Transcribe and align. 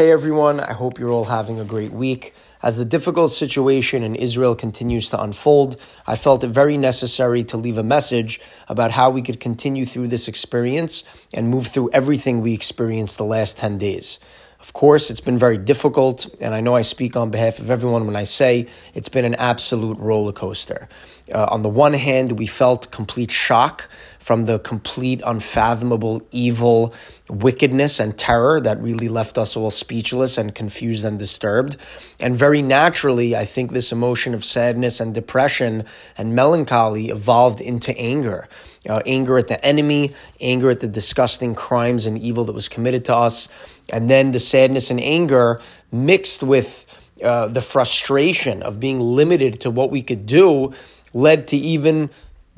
Hey 0.00 0.12
everyone, 0.12 0.60
I 0.60 0.72
hope 0.72 0.98
you're 0.98 1.10
all 1.10 1.26
having 1.26 1.60
a 1.60 1.64
great 1.64 1.92
week. 1.92 2.32
As 2.62 2.78
the 2.78 2.86
difficult 2.86 3.32
situation 3.32 4.02
in 4.02 4.14
Israel 4.14 4.56
continues 4.56 5.10
to 5.10 5.22
unfold, 5.22 5.78
I 6.06 6.16
felt 6.16 6.42
it 6.42 6.48
very 6.48 6.78
necessary 6.78 7.44
to 7.44 7.58
leave 7.58 7.76
a 7.76 7.82
message 7.82 8.40
about 8.66 8.92
how 8.92 9.10
we 9.10 9.20
could 9.20 9.40
continue 9.40 9.84
through 9.84 10.08
this 10.08 10.26
experience 10.26 11.04
and 11.34 11.50
move 11.50 11.66
through 11.66 11.90
everything 11.92 12.40
we 12.40 12.54
experienced 12.54 13.18
the 13.18 13.26
last 13.26 13.58
10 13.58 13.76
days. 13.76 14.20
Of 14.58 14.72
course, 14.72 15.10
it's 15.10 15.20
been 15.20 15.36
very 15.36 15.58
difficult, 15.58 16.26
and 16.40 16.54
I 16.54 16.60
know 16.60 16.74
I 16.76 16.82
speak 16.82 17.14
on 17.14 17.30
behalf 17.30 17.58
of 17.58 17.70
everyone 17.70 18.06
when 18.06 18.16
I 18.16 18.24
say 18.24 18.68
it's 18.94 19.10
been 19.10 19.26
an 19.26 19.34
absolute 19.34 19.98
roller 19.98 20.32
coaster. 20.32 20.88
Uh, 21.30 21.46
on 21.50 21.60
the 21.60 21.68
one 21.68 21.92
hand, 21.92 22.38
we 22.38 22.46
felt 22.46 22.90
complete 22.90 23.30
shock 23.30 23.88
from 24.20 24.44
the 24.44 24.58
complete, 24.58 25.22
unfathomable 25.26 26.22
evil, 26.30 26.94
wickedness, 27.28 27.98
and 27.98 28.16
terror 28.16 28.60
that 28.60 28.80
really 28.80 29.08
left 29.08 29.38
us 29.38 29.56
all 29.56 29.70
speechless 29.70 30.36
and 30.38 30.54
confused 30.54 31.04
and 31.04 31.18
disturbed. 31.18 31.76
And 32.20 32.36
very 32.36 32.60
naturally, 32.60 33.34
I 33.34 33.46
think 33.46 33.72
this 33.72 33.92
emotion 33.92 34.34
of 34.34 34.44
sadness 34.44 35.00
and 35.00 35.14
depression 35.14 35.84
and 36.18 36.36
melancholy 36.36 37.08
evolved 37.08 37.60
into 37.60 37.96
anger. 37.98 38.46
Uh, 38.88 39.00
anger 39.04 39.36
at 39.36 39.48
the 39.48 39.62
enemy, 39.64 40.14
anger 40.40 40.70
at 40.70 40.80
the 40.80 40.88
disgusting 40.88 41.54
crimes 41.54 42.06
and 42.06 42.18
evil 42.18 42.44
that 42.44 42.54
was 42.54 42.68
committed 42.68 43.04
to 43.06 43.14
us, 43.14 43.48
and 43.92 44.08
then 44.08 44.32
the 44.32 44.40
sadness 44.40 44.90
and 44.90 45.00
anger 45.00 45.60
mixed 45.92 46.42
with 46.42 46.86
uh, 47.22 47.48
the 47.48 47.60
frustration 47.60 48.62
of 48.62 48.80
being 48.80 49.00
limited 49.00 49.60
to 49.60 49.70
what 49.70 49.90
we 49.90 50.00
could 50.02 50.24
do 50.24 50.72
led 51.12 51.48
to 51.48 51.56
even 51.56 52.08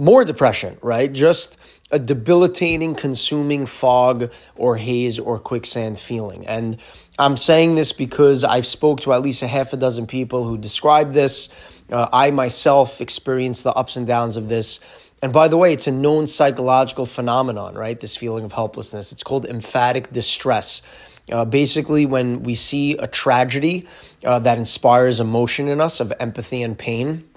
more 0.03 0.25
depression, 0.25 0.77
right? 0.83 1.13
Just 1.13 1.59
a 1.93 1.99
debilitating, 1.99 2.97
consuming 2.97 3.67
fog 3.67 4.33
or 4.57 4.77
haze 4.77 5.19
or 5.19 5.39
quicksand 5.39 5.97
feeling. 5.99 6.45
And 6.47 6.79
I'm 7.21 7.37
saying 7.37 7.77
this 7.77 7.93
because 7.93 8.43
I've 8.43 8.67
spoke 8.67 9.01
to 9.03 9.13
at 9.13 9.23
least 9.23 9.43
a 9.43 9.47
half 9.47 9.73
a 9.73 9.77
dozen 9.77 10.09
people 10.09 10.45
who 10.45 10.59
describe 10.59 11.13
this. 11.13 11.51
Uh, 11.91 12.09
I 12.13 12.33
myself 12.33 13.01
experienced 13.01 13.63
the 13.63 13.73
ups 13.73 13.97
and 13.97 14.05
downs 14.05 14.37
of 14.37 14.49
this. 14.49 14.81
And 15.23 15.33
by 15.33 15.47
the 15.47 15.57
way, 15.57 15.73
it's 15.73 15.87
a 15.87 15.93
known 15.93 16.27
psychological 16.27 17.07
phenomenon, 17.07 17.75
right? 17.75 17.99
This 17.99 18.17
feeling 18.17 18.45
of 18.45 18.53
helplessness. 18.53 19.13
It's 19.13 19.23
called 19.23 19.47
emphatic 19.47 20.11
distress. 20.11 20.83
Uh, 21.31 21.45
basically, 21.45 22.07
when 22.07 22.43
we 22.43 22.57
see 22.57 22.97
a 22.97 23.07
tragedy 23.07 23.87
uh, 24.25 24.41
that 24.41 24.59
inspires 24.59 25.21
emotion 25.21 25.69
in 25.69 25.81
us 25.81 26.01
of 26.01 26.13
empathy 26.19 26.63
and 26.63 26.77
pain, 26.77 27.29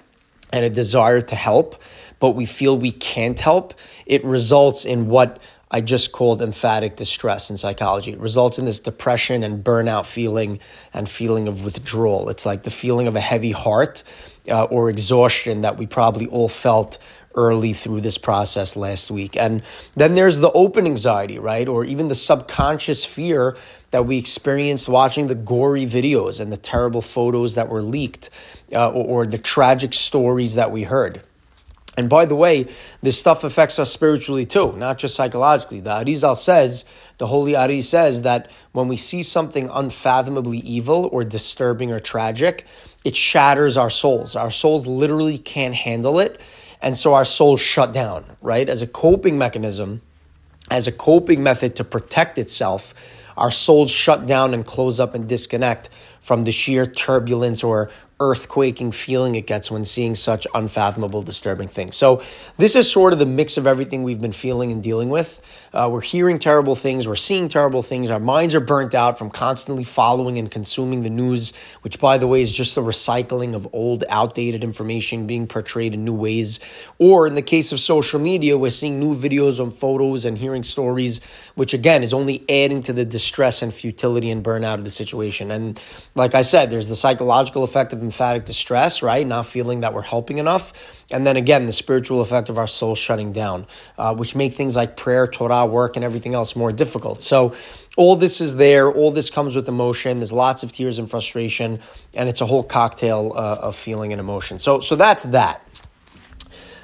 and 0.52 0.64
a 0.64 0.70
desire 0.70 1.20
to 1.20 1.34
help, 1.34 1.82
but 2.18 2.30
we 2.30 2.46
feel 2.46 2.78
we 2.78 2.92
can't 2.92 3.38
help, 3.38 3.74
it 4.06 4.24
results 4.24 4.84
in 4.84 5.08
what 5.08 5.40
I 5.70 5.80
just 5.80 6.12
called 6.12 6.42
emphatic 6.42 6.96
distress 6.96 7.50
in 7.50 7.56
psychology. 7.56 8.12
It 8.12 8.20
results 8.20 8.58
in 8.58 8.64
this 8.64 8.78
depression 8.78 9.42
and 9.42 9.64
burnout 9.64 10.06
feeling 10.06 10.60
and 10.94 11.08
feeling 11.08 11.48
of 11.48 11.64
withdrawal. 11.64 12.28
It's 12.28 12.46
like 12.46 12.62
the 12.62 12.70
feeling 12.70 13.08
of 13.08 13.16
a 13.16 13.20
heavy 13.20 13.50
heart 13.50 14.04
uh, 14.48 14.64
or 14.64 14.88
exhaustion 14.88 15.62
that 15.62 15.76
we 15.76 15.86
probably 15.86 16.28
all 16.28 16.48
felt 16.48 16.98
early 17.34 17.72
through 17.72 18.00
this 18.00 18.16
process 18.16 18.76
last 18.76 19.10
week. 19.10 19.36
And 19.36 19.62
then 19.94 20.14
there's 20.14 20.38
the 20.38 20.50
open 20.52 20.86
anxiety, 20.86 21.38
right? 21.38 21.68
Or 21.68 21.84
even 21.84 22.08
the 22.08 22.14
subconscious 22.14 23.04
fear 23.04 23.56
that 23.90 24.06
we 24.06 24.18
experienced 24.18 24.88
watching 24.88 25.26
the 25.26 25.34
gory 25.34 25.84
videos 25.84 26.40
and 26.40 26.50
the 26.50 26.56
terrible 26.56 27.02
photos 27.02 27.56
that 27.56 27.68
were 27.68 27.82
leaked 27.82 28.30
uh, 28.72 28.90
or, 28.90 29.22
or 29.22 29.26
the 29.26 29.38
tragic 29.38 29.92
stories 29.94 30.54
that 30.54 30.70
we 30.70 30.84
heard. 30.84 31.22
And 31.96 32.10
by 32.10 32.26
the 32.26 32.36
way, 32.36 32.68
this 33.00 33.18
stuff 33.18 33.42
affects 33.42 33.78
us 33.78 33.90
spiritually 33.90 34.44
too, 34.44 34.72
not 34.76 34.98
just 34.98 35.14
psychologically. 35.14 35.80
The 35.80 35.90
Arizal 35.90 36.36
says, 36.36 36.84
the 37.18 37.26
Holy 37.26 37.56
Ari 37.56 37.80
says 37.82 38.22
that 38.22 38.50
when 38.72 38.88
we 38.88 38.98
see 38.98 39.22
something 39.22 39.70
unfathomably 39.72 40.58
evil 40.58 41.08
or 41.10 41.24
disturbing 41.24 41.92
or 41.92 41.98
tragic, 41.98 42.66
it 43.04 43.16
shatters 43.16 43.78
our 43.78 43.88
souls. 43.88 44.36
Our 44.36 44.50
souls 44.50 44.86
literally 44.86 45.38
can't 45.38 45.74
handle 45.74 46.18
it. 46.20 46.40
And 46.82 46.96
so 46.96 47.14
our 47.14 47.24
souls 47.24 47.60
shut 47.60 47.94
down, 47.94 48.24
right? 48.42 48.68
As 48.68 48.82
a 48.82 48.86
coping 48.86 49.38
mechanism, 49.38 50.02
as 50.70 50.86
a 50.86 50.92
coping 50.92 51.42
method 51.42 51.76
to 51.76 51.84
protect 51.84 52.36
itself, 52.36 52.92
our 53.36 53.50
souls 53.50 53.90
shut 53.90 54.26
down 54.26 54.52
and 54.52 54.64
close 54.64 55.00
up 55.00 55.14
and 55.14 55.28
disconnect 55.28 55.88
from 56.20 56.44
the 56.44 56.52
sheer 56.52 56.86
turbulence 56.86 57.62
or 57.62 57.90
earthquaking 58.18 58.94
feeling 58.94 59.34
it 59.34 59.46
gets 59.46 59.70
when 59.70 59.84
seeing 59.84 60.14
such 60.14 60.46
unfathomable, 60.54 61.22
disturbing 61.22 61.68
things. 61.68 61.96
So, 61.96 62.22
this 62.56 62.74
is 62.74 62.90
sort 62.90 63.12
of 63.12 63.18
the 63.18 63.26
mix 63.26 63.58
of 63.58 63.66
everything 63.66 64.04
we've 64.04 64.20
been 64.20 64.32
feeling 64.32 64.72
and 64.72 64.82
dealing 64.82 65.10
with. 65.10 65.42
Uh, 65.74 65.90
we're 65.92 66.00
hearing 66.00 66.38
terrible 66.38 66.74
things, 66.74 67.06
we're 67.06 67.14
seeing 67.16 67.48
terrible 67.48 67.82
things, 67.82 68.10
our 68.10 68.20
minds 68.20 68.54
are 68.54 68.60
burnt 68.60 68.94
out 68.94 69.18
from 69.18 69.28
constantly 69.28 69.84
following 69.84 70.38
and 70.38 70.50
consuming 70.50 71.02
the 71.02 71.10
news, 71.10 71.54
which, 71.82 72.00
by 72.00 72.16
the 72.16 72.26
way, 72.26 72.40
is 72.40 72.50
just 72.56 72.74
the 72.74 72.80
recycling 72.80 73.54
of 73.54 73.68
old, 73.74 74.02
outdated 74.08 74.64
information 74.64 75.26
being 75.26 75.46
portrayed 75.46 75.92
in 75.92 76.04
new 76.04 76.14
ways. 76.14 76.60
Or 76.98 77.26
in 77.26 77.34
the 77.34 77.42
case 77.42 77.72
of 77.72 77.80
social 77.80 78.18
media, 78.18 78.56
we're 78.56 78.70
seeing 78.70 78.98
new 78.98 79.14
videos 79.14 79.60
and 79.60 79.70
photos 79.70 80.24
and 80.24 80.38
hearing 80.38 80.64
stories, 80.64 81.20
which 81.54 81.74
again 81.74 82.02
is 82.02 82.14
only 82.14 82.44
adding 82.48 82.82
to 82.84 82.94
the 82.94 83.04
distress 83.04 83.60
and 83.60 83.74
futility 83.74 84.30
and 84.30 84.42
burnout 84.42 84.74
of 84.74 84.84
the 84.84 84.90
situation. 84.90 85.50
And 85.50 85.80
like 86.14 86.34
I 86.34 86.42
said, 86.42 86.70
there's 86.70 86.88
the 86.88 86.96
psychological 86.96 87.62
effect 87.62 87.92
of 87.92 88.05
emphatic 88.06 88.44
distress, 88.44 89.02
right? 89.02 89.26
Not 89.26 89.44
feeling 89.46 89.80
that 89.80 89.92
we're 89.92 90.02
helping 90.02 90.38
enough. 90.38 90.72
And 91.12 91.26
then 91.26 91.36
again, 91.36 91.66
the 91.66 91.72
spiritual 91.72 92.20
effect 92.20 92.48
of 92.48 92.58
our 92.58 92.66
soul 92.66 92.94
shutting 92.94 93.32
down, 93.32 93.66
uh, 93.98 94.14
which 94.14 94.34
make 94.34 94.52
things 94.54 94.74
like 94.76 94.96
prayer, 94.96 95.26
Torah, 95.26 95.66
work, 95.66 95.96
and 95.96 96.04
everything 96.04 96.34
else 96.34 96.56
more 96.56 96.72
difficult. 96.72 97.22
So 97.22 97.54
all 97.96 98.16
this 98.16 98.40
is 98.40 98.56
there. 98.56 98.90
All 98.90 99.10
this 99.10 99.30
comes 99.30 99.54
with 99.56 99.68
emotion. 99.68 100.18
There's 100.18 100.32
lots 100.32 100.62
of 100.62 100.72
tears 100.72 100.98
and 100.98 101.10
frustration, 101.10 101.80
and 102.16 102.28
it's 102.28 102.40
a 102.40 102.46
whole 102.46 102.62
cocktail 102.62 103.32
uh, 103.34 103.58
of 103.68 103.76
feeling 103.76 104.12
and 104.12 104.20
emotion. 104.20 104.58
So, 104.58 104.80
so 104.80 104.96
that's 104.96 105.24
that. 105.24 105.62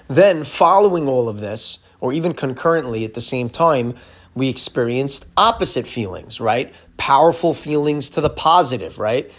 Then, 0.09 0.45
following 0.45 1.09
all 1.09 1.29
of 1.29 1.41
this, 1.41 1.79
or 2.01 2.13
even 2.13 2.33
concurrently 2.35 3.05
at 3.05 3.15
the 3.15 3.21
same 3.21 3.49
time, 3.49 3.95
we 4.35 4.49
experienced 4.49 5.27
opposite 5.37 5.87
feelings, 5.87 6.41
right? 6.41 6.73
Powerful 6.97 7.55
feelings 7.55 8.11
to 8.11 8.21
the 8.21 8.31
positive, 8.31 8.99
right? 8.99 9.31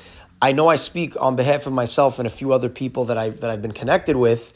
I 0.43 0.51
know 0.51 0.67
I 0.67 0.75
speak 0.75 1.15
on 1.21 1.37
behalf 1.37 1.67
of 1.67 1.71
myself 1.71 2.19
and 2.19 2.27
a 2.27 2.29
few 2.29 2.51
other 2.51 2.67
people 2.67 3.05
that 3.05 3.17
I've 3.17 3.39
that 3.39 3.49
I've 3.49 3.61
been 3.61 3.71
connected 3.71 4.17
with 4.17 4.51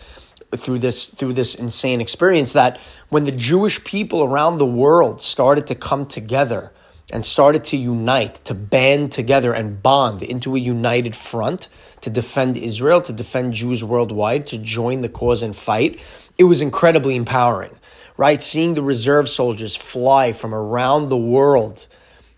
through 0.53 0.79
this 0.79 1.07
through 1.07 1.31
this 1.31 1.55
insane 1.55 2.01
experience 2.01 2.51
that 2.51 2.77
when 3.07 3.23
the 3.23 3.31
Jewish 3.31 3.81
people 3.85 4.21
around 4.21 4.57
the 4.57 4.65
world 4.65 5.21
started 5.21 5.65
to 5.67 5.75
come 5.75 6.05
together 6.05 6.73
and 7.13 7.23
started 7.23 7.63
to 7.63 7.77
unite, 7.77 8.35
to 8.43 8.53
band 8.53 9.13
together 9.13 9.53
and 9.53 9.81
bond 9.81 10.21
into 10.23 10.57
a 10.57 10.59
united 10.59 11.15
front 11.15 11.69
to 12.01 12.09
defend 12.09 12.57
Israel, 12.57 13.01
to 13.03 13.13
defend 13.13 13.53
Jews 13.53 13.81
worldwide, 13.81 14.45
to 14.47 14.57
join 14.57 14.99
the 14.99 15.07
cause 15.07 15.41
and 15.41 15.55
fight, 15.55 16.01
it 16.37 16.43
was 16.43 16.59
incredibly 16.59 17.15
empowering. 17.15 17.79
Right? 18.17 18.41
Seeing 18.41 18.73
the 18.73 18.81
reserve 18.81 19.29
soldiers 19.29 19.77
fly 19.77 20.33
from 20.33 20.53
around 20.53 21.07
the 21.07 21.15
world 21.15 21.87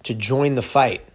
to 0.03 0.13
join 0.13 0.53
the 0.53 0.61
fight 0.61 1.08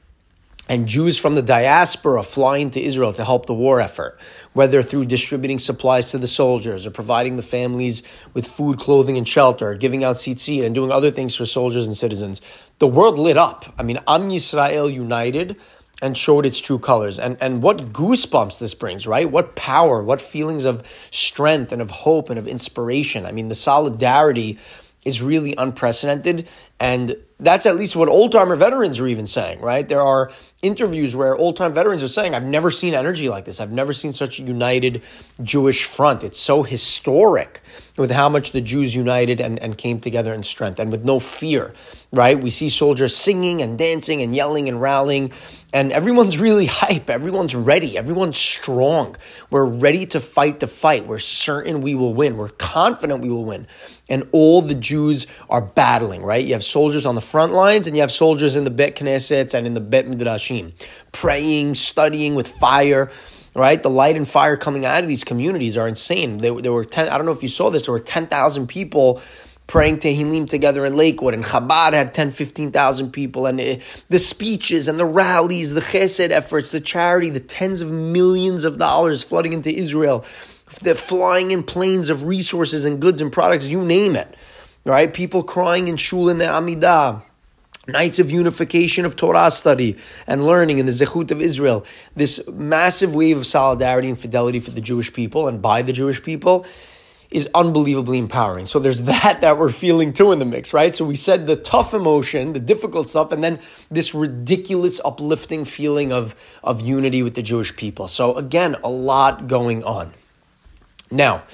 and 0.69 0.89
Jews 0.89 1.19
from 1.19 1.35
the 1.35 1.43
diaspora 1.43 2.23
flying 2.23 2.71
to 2.71 2.81
Israel 2.81 3.13
to 3.15 3.25
help 3.25 3.47
the 3.47 3.55
war 3.55 3.81
effort, 3.81 4.19
whether 4.55 4.83
through 4.83 5.07
distributing 5.07 5.59
supplies 5.59 6.11
to 6.13 6.19
the 6.19 6.27
soldiers 6.27 6.87
or 6.87 6.91
providing 6.91 7.37
the 7.37 7.43
families 7.43 8.03
with 8.33 8.47
food, 8.47 8.79
clothing, 8.79 9.19
and 9.19 9.29
shelter, 9.29 9.75
giving 9.75 10.05
out 10.05 10.17
tzitzit 10.17 10.65
and 10.65 10.75
doing 10.75 10.91
other 10.91 11.11
things 11.11 11.37
for 11.37 11.45
soldiers 11.45 11.87
and 11.87 11.97
citizens. 11.97 12.41
The 12.79 12.89
world 12.89 13.19
lit 13.19 13.37
up. 13.37 13.67
I 13.79 13.83
mean, 13.83 13.99
Am 14.09 14.31
Yisrael 14.31 14.93
united 14.93 15.57
and 16.03 16.17
showed 16.17 16.45
its 16.45 16.61
true 16.61 16.79
colors. 16.79 17.19
And, 17.19 17.37
and 17.41 17.63
what 17.63 17.93
goosebumps 17.93 18.59
this 18.59 18.75
brings, 18.75 19.07
right? 19.07 19.31
What 19.31 19.57
power, 19.57 20.03
what 20.03 20.21
feelings 20.21 20.65
of 20.65 20.83
strength 21.11 21.73
and 21.73 21.81
of 21.81 21.91
hope 21.91 22.31
and 22.31 22.39
of 22.39 22.49
inspiration. 22.49 23.27
I 23.27 23.33
mean, 23.33 23.49
the 23.49 23.55
solidarity 23.55 24.59
is 25.05 25.23
really 25.23 25.55
unprecedented. 25.57 26.49
And 26.81 27.17
that's 27.41 27.67
at 27.67 27.77
least 27.77 27.97
what 27.97 28.09
old 28.09 28.33
timer 28.33 28.57
veterans 28.57 29.01
are 29.01 29.07
even 29.07 29.27
saying, 29.27 29.61
right? 29.61 29.89
There 29.89 30.01
are 30.01 30.31
interviews 30.63 31.15
where 31.15 31.37
old 31.37 31.57
time 31.57 31.75
veterans 31.75 32.03
are 32.03 32.09
saying, 32.09 32.35
I've 32.35 32.45
never 32.45 32.71
seen 32.71 32.95
energy 32.95 33.29
like 33.29 33.45
this. 33.45 33.61
I've 33.61 33.73
never 33.73 33.93
seen 33.93 34.13
such 34.13 34.41
a 34.41 34.43
united 34.43 35.03
Jewish 35.43 35.85
front. 35.85 36.25
It's 36.25 36.39
so 36.39 36.63
historic 36.63 37.61
with 37.97 38.11
how 38.11 38.29
much 38.29 38.53
the 38.53 38.61
Jews 38.61 38.95
united 38.95 39.41
and, 39.41 39.59
and 39.59 39.77
came 39.79 40.01
together 40.01 40.33
in 40.33 40.43
strength 40.43 40.81
and 40.81 40.91
with 40.91 41.05
no 41.05 41.21
fear, 41.21 41.75
right? 42.13 42.41
We 42.41 42.51
see 42.51 42.69
soldiers 42.69 43.15
singing 43.15 43.63
and 43.63 43.79
dancing 43.79 44.23
and 44.23 44.35
yelling 44.35 44.69
and 44.69 44.81
rallying, 44.81 45.33
and 45.73 45.93
everyone's 45.93 46.39
really 46.39 46.67
hype. 46.71 47.11
Everyone's 47.11 47.55
ready. 47.55 47.97
Everyone's 47.97 48.37
strong. 48.37 49.17
We're 49.51 49.67
ready 49.67 50.07
to 50.07 50.21
fight 50.21 50.61
the 50.61 50.67
fight. 50.67 51.07
We're 51.07 51.19
certain 51.19 51.83
we 51.83 51.95
will 51.95 52.15
win. 52.15 52.37
We're 52.37 52.49
confident 52.49 53.23
we 53.23 53.31
will 53.31 53.45
win. 53.45 53.67
And 54.09 54.29
all 54.33 54.61
the 54.61 54.75
Jews 54.75 55.27
are 55.49 55.63
battling, 55.63 56.23
right? 56.23 56.45
You 56.45 56.55
have 56.55 56.65
soldiers 56.65 57.07
on 57.07 57.15
the 57.15 57.21
front 57.25 57.53
lines 57.53 57.87
and 57.87 57.97
you 57.97 58.03
have 58.03 58.13
soldiers 58.13 58.57
in 58.57 58.65
the 58.65 58.71
Bet 58.71 58.97
Knesset 58.97 59.55
and 59.55 59.67
in 59.67 59.75
the 59.75 59.81
Bet 59.81 60.07
Midrashim, 60.07 60.73
praying, 61.13 61.75
studying 61.75 62.35
with 62.35 62.49
fire 62.49 63.11
right? 63.55 63.83
The 63.83 63.91
light 63.91 64.17
and 64.17 64.27
fire 64.27 64.57
coming 64.57 64.85
out 64.85 65.03
of 65.03 65.09
these 65.09 65.25
communities 65.25 65.77
are 65.77 65.87
insane. 65.87 66.39
There, 66.39 66.55
there 66.61 66.73
were 66.73 66.85
10, 66.85 67.09
I 67.09 67.17
don't 67.17 67.27
know 67.27 67.33
if 67.33 67.43
you 67.43 67.49
saw 67.49 67.71
this, 67.71 67.87
there 67.87 67.93
were 67.93 68.01
10,000 68.01 68.67
people 68.67 69.23
praying 69.67 69.99
Tehillim 69.99 70.49
together 70.49 70.85
in 70.85 70.97
Lakewood, 70.97 71.35
and 71.35 71.45
Chabad 71.45 71.95
had 71.95 72.13
10, 72.13 72.33
15,000 72.33 73.13
people, 73.13 73.47
and 73.47 73.61
it, 73.61 74.05
the 74.09 74.19
speeches 74.19 74.89
and 74.89 74.99
the 74.99 75.07
rallies, 75.07 75.73
the 75.73 75.81
chesed 75.81 76.31
efforts, 76.31 76.71
the 76.71 76.81
charity, 76.81 77.31
the 77.31 77.41
tens 77.41 77.81
of 77.81 77.91
millions 77.91 78.65
of 78.65 78.79
dollars 78.79 79.23
flooding 79.23 79.55
into 79.55 79.71
Israel, 79.71 80.25
the 80.83 80.95
flying 80.95 81.51
in 81.51 81.63
planes 81.63 82.11
of 82.11 82.25
resources 82.25 82.85
and 82.85 83.01
goods 83.01 83.23
and 83.23 83.33
products, 83.33 83.69
you 83.69 83.83
name 83.83 84.17
it, 84.17 84.37
right? 84.85 85.13
People 85.13 85.43
crying 85.43 85.89
in 85.89 85.97
shul 85.97 86.29
in 86.29 86.39
the 86.39 86.45
Amidah, 86.45 87.23
nights 87.89 88.19
of 88.19 88.31
unification 88.31 89.05
of 89.05 89.17
Torah 89.17 89.51
study 89.51 89.97
and 90.27 90.47
learning 90.47 90.79
in 90.79 90.87
the 90.87 90.93
Zechut 90.93 91.31
of 91.31 91.41
Israel, 91.41 91.85
this 92.17 92.47
massive 92.49 93.15
wave 93.15 93.37
of 93.37 93.47
solidarity 93.47 94.09
and 94.09 94.19
fidelity 94.19 94.61
for 94.61 94.71
the 94.71 94.81
Jewish 94.81 95.13
people 95.13 95.49
and 95.49 95.61
by 95.61 95.83
the 95.83 95.93
Jewish 95.93 96.23
people 96.23 96.67
is 97.31 97.49
unbelievably 97.53 98.19
empowering. 98.19 98.67
So 98.67 98.79
there's 98.79 99.03
that 99.13 99.41
that 99.41 99.59
we're 99.59 99.71
feeling 99.71 100.13
too 100.13 100.33
in 100.33 100.39
the 100.39 100.45
mix, 100.45 100.73
right? 100.73 100.95
So 100.95 101.05
we 101.05 101.17
said 101.17 101.47
the 101.47 101.57
tough 101.57 101.93
emotion, 101.93 102.53
the 102.53 102.61
difficult 102.61 103.11
stuff, 103.11 103.33
and 103.33 103.43
then 103.43 103.59
this 103.91 104.15
ridiculous 104.15 105.01
uplifting 105.05 105.65
feeling 105.65 106.13
of, 106.13 106.35
of 106.63 106.81
unity 106.81 107.23
with 107.23 107.35
the 107.35 107.43
Jewish 107.43 107.75
people. 107.75 108.09
So 108.09 108.35
again, 108.37 108.77
a 108.85 108.89
lot 108.89 109.47
going 109.47 109.83
on. 109.85 110.15
Now, 111.11 111.45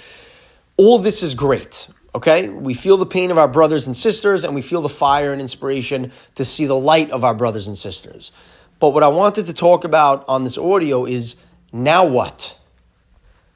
all 0.77 0.99
this 0.99 1.23
is 1.23 1.35
great. 1.35 1.89
Okay, 2.15 2.49
we 2.49 2.75
feel 2.75 2.97
the 2.97 3.07
pain 3.07 3.31
of 3.31 3.39
our 3.39 3.47
brothers 3.47 3.87
and 3.87 3.97
sisters, 3.97 4.43
and 4.43 4.55
we 4.55 4.63
feel 4.63 4.83
the 4.83 4.89
fire 4.89 5.33
and 5.33 5.41
inspiration 5.41 6.11
to 6.35 6.45
see 6.45 6.67
the 6.67 6.75
light 6.75 7.11
of 7.13 7.25
our 7.25 7.35
brothers 7.35 7.69
and 7.69 7.79
sisters. 7.79 8.33
But 8.81 8.91
what 8.91 9.03
I 9.03 9.09
wanted 9.09 9.47
to 9.47 9.53
talk 9.53 9.85
about 9.85 10.25
on 10.27 10.43
this 10.43 10.59
audio 10.59 11.05
is 11.05 11.37
now 11.73 12.05
what? 12.05 12.59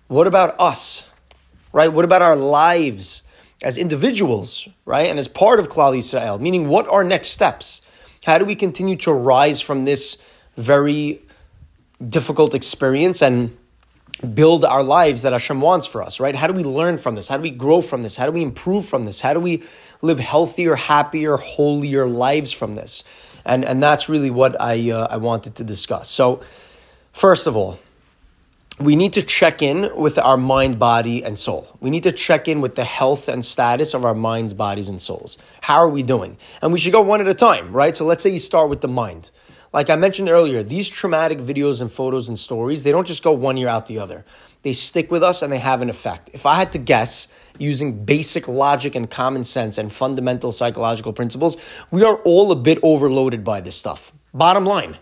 What 0.06 0.26
about 0.26 0.60
us? 0.60 1.08
Right? 1.72 1.92
What 1.92 2.04
about 2.04 2.22
our 2.22 2.36
lives 2.36 3.24
as 3.64 3.78
individuals, 3.78 4.68
right? 4.84 5.08
And 5.08 5.18
as 5.18 5.26
part 5.26 5.58
of 5.58 5.68
Klal 5.68 5.96
Yisrael, 5.96 6.38
meaning 6.38 6.68
what 6.68 6.86
are 6.86 7.02
next 7.02 7.28
steps? 7.28 7.80
How 8.24 8.38
do 8.38 8.44
we 8.44 8.54
continue 8.54 8.96
to 8.96 9.12
rise 9.12 9.60
from 9.60 9.84
this 9.84 10.22
very 10.56 11.22
difficult 12.06 12.54
experience 12.54 13.22
and 13.22 13.56
build 14.18 14.64
our 14.64 14.82
lives 14.82 15.22
that 15.22 15.32
Hashem 15.32 15.60
wants 15.60 15.86
for 15.86 16.02
us, 16.02 16.20
right? 16.20 16.34
How 16.34 16.46
do 16.46 16.54
we 16.54 16.62
learn 16.62 16.98
from 16.98 17.14
this? 17.14 17.28
How 17.28 17.36
do 17.36 17.42
we 17.42 17.50
grow 17.50 17.80
from 17.80 18.02
this? 18.02 18.16
How 18.16 18.26
do 18.26 18.32
we 18.32 18.42
improve 18.42 18.86
from 18.86 19.04
this? 19.04 19.20
How 19.20 19.34
do 19.34 19.40
we 19.40 19.62
live 20.02 20.18
healthier, 20.18 20.76
happier, 20.76 21.36
holier 21.36 22.06
lives 22.06 22.52
from 22.52 22.74
this? 22.74 23.04
And, 23.44 23.64
and 23.64 23.82
that's 23.82 24.08
really 24.08 24.30
what 24.30 24.60
I, 24.60 24.90
uh, 24.90 25.08
I 25.10 25.16
wanted 25.18 25.56
to 25.56 25.64
discuss. 25.64 26.08
So, 26.08 26.40
first 27.12 27.46
of 27.46 27.56
all, 27.56 27.78
we 28.80 28.96
need 28.96 29.12
to 29.12 29.22
check 29.22 29.62
in 29.62 29.94
with 29.94 30.18
our 30.18 30.36
mind, 30.36 30.78
body, 30.78 31.22
and 31.22 31.38
soul. 31.38 31.68
We 31.80 31.90
need 31.90 32.02
to 32.04 32.12
check 32.12 32.48
in 32.48 32.60
with 32.60 32.74
the 32.74 32.84
health 32.84 33.28
and 33.28 33.44
status 33.44 33.94
of 33.94 34.04
our 34.04 34.14
minds, 34.14 34.52
bodies, 34.52 34.88
and 34.88 35.00
souls. 35.00 35.38
How 35.60 35.76
are 35.76 35.88
we 35.88 36.02
doing? 36.02 36.38
And 36.60 36.72
we 36.72 36.80
should 36.80 36.92
go 36.92 37.00
one 37.00 37.20
at 37.20 37.28
a 37.28 37.34
time, 37.34 37.72
right? 37.72 37.94
So 37.94 38.04
let's 38.04 38.22
say 38.22 38.30
you 38.30 38.40
start 38.40 38.70
with 38.70 38.80
the 38.80 38.88
mind. 38.88 39.30
Like 39.74 39.90
I 39.90 39.96
mentioned 39.96 40.28
earlier, 40.28 40.62
these 40.62 40.88
traumatic 40.88 41.38
videos 41.38 41.80
and 41.80 41.90
photos 41.90 42.28
and 42.28 42.38
stories, 42.38 42.84
they 42.84 42.92
don't 42.92 43.08
just 43.08 43.24
go 43.24 43.32
one 43.32 43.56
year 43.56 43.66
out 43.66 43.88
the 43.88 43.98
other. 43.98 44.24
They 44.62 44.72
stick 44.72 45.10
with 45.10 45.24
us 45.24 45.42
and 45.42 45.52
they 45.52 45.58
have 45.58 45.82
an 45.82 45.90
effect. 45.90 46.30
If 46.32 46.46
I 46.46 46.54
had 46.54 46.70
to 46.74 46.78
guess, 46.78 47.26
using 47.58 48.04
basic 48.04 48.46
logic 48.46 48.94
and 48.94 49.10
common 49.10 49.42
sense 49.42 49.76
and 49.76 49.90
fundamental 49.90 50.52
psychological 50.52 51.12
principles, 51.12 51.56
we 51.90 52.04
are 52.04 52.18
all 52.18 52.52
a 52.52 52.56
bit 52.56 52.78
overloaded 52.84 53.42
by 53.42 53.60
this 53.60 53.74
stuff. 53.74 54.12
Bottom 54.32 54.64
line. 54.64 54.96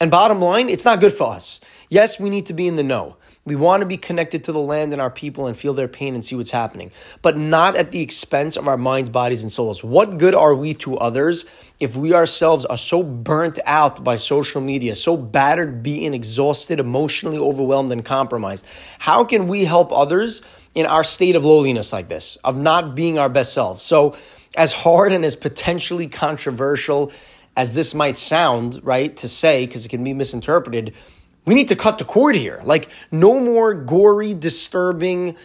And 0.00 0.10
bottom 0.10 0.42
line, 0.42 0.70
it's 0.70 0.84
not 0.84 0.98
good 0.98 1.12
for 1.12 1.30
us. 1.30 1.60
Yes, 1.88 2.18
we 2.18 2.28
need 2.28 2.46
to 2.46 2.52
be 2.52 2.66
in 2.66 2.74
the 2.74 2.82
know. 2.82 3.18
We 3.46 3.54
want 3.54 3.82
to 3.82 3.86
be 3.86 3.96
connected 3.96 4.42
to 4.44 4.52
the 4.52 4.58
land 4.58 4.92
and 4.92 5.00
our 5.00 5.10
people 5.10 5.46
and 5.46 5.56
feel 5.56 5.72
their 5.72 5.86
pain 5.86 6.14
and 6.14 6.24
see 6.24 6.34
what's 6.34 6.50
happening, 6.50 6.90
but 7.22 7.36
not 7.36 7.76
at 7.76 7.92
the 7.92 8.02
expense 8.02 8.56
of 8.56 8.66
our 8.66 8.76
minds, 8.76 9.08
bodies, 9.08 9.44
and 9.44 9.52
souls. 9.52 9.84
What 9.84 10.18
good 10.18 10.34
are 10.34 10.52
we 10.52 10.74
to 10.74 10.98
others 10.98 11.46
if 11.78 11.94
we 11.94 12.12
ourselves 12.12 12.64
are 12.64 12.76
so 12.76 13.04
burnt 13.04 13.60
out 13.64 14.02
by 14.02 14.16
social 14.16 14.60
media, 14.60 14.96
so 14.96 15.16
battered, 15.16 15.84
beaten, 15.84 16.12
exhausted, 16.12 16.80
emotionally 16.80 17.38
overwhelmed, 17.38 17.92
and 17.92 18.04
compromised? 18.04 18.66
How 18.98 19.22
can 19.22 19.46
we 19.46 19.64
help 19.64 19.92
others 19.92 20.42
in 20.74 20.84
our 20.84 21.04
state 21.04 21.36
of 21.36 21.44
lowliness 21.44 21.92
like 21.92 22.08
this, 22.08 22.34
of 22.42 22.56
not 22.56 22.96
being 22.96 23.16
our 23.16 23.28
best 23.28 23.52
selves? 23.52 23.82
So, 23.82 24.16
as 24.56 24.72
hard 24.72 25.12
and 25.12 25.24
as 25.24 25.36
potentially 25.36 26.08
controversial 26.08 27.12
as 27.56 27.74
this 27.74 27.94
might 27.94 28.18
sound, 28.18 28.80
right, 28.82 29.16
to 29.18 29.28
say, 29.28 29.66
because 29.66 29.86
it 29.86 29.88
can 29.88 30.04
be 30.04 30.12
misinterpreted, 30.12 30.94
we 31.46 31.54
need 31.54 31.68
to 31.68 31.76
cut 31.76 31.98
the 31.98 32.04
cord 32.04 32.34
here. 32.34 32.60
Like, 32.64 32.88
no 33.10 33.40
more 33.40 33.72
gory, 33.72 34.34
disturbing 34.34 35.36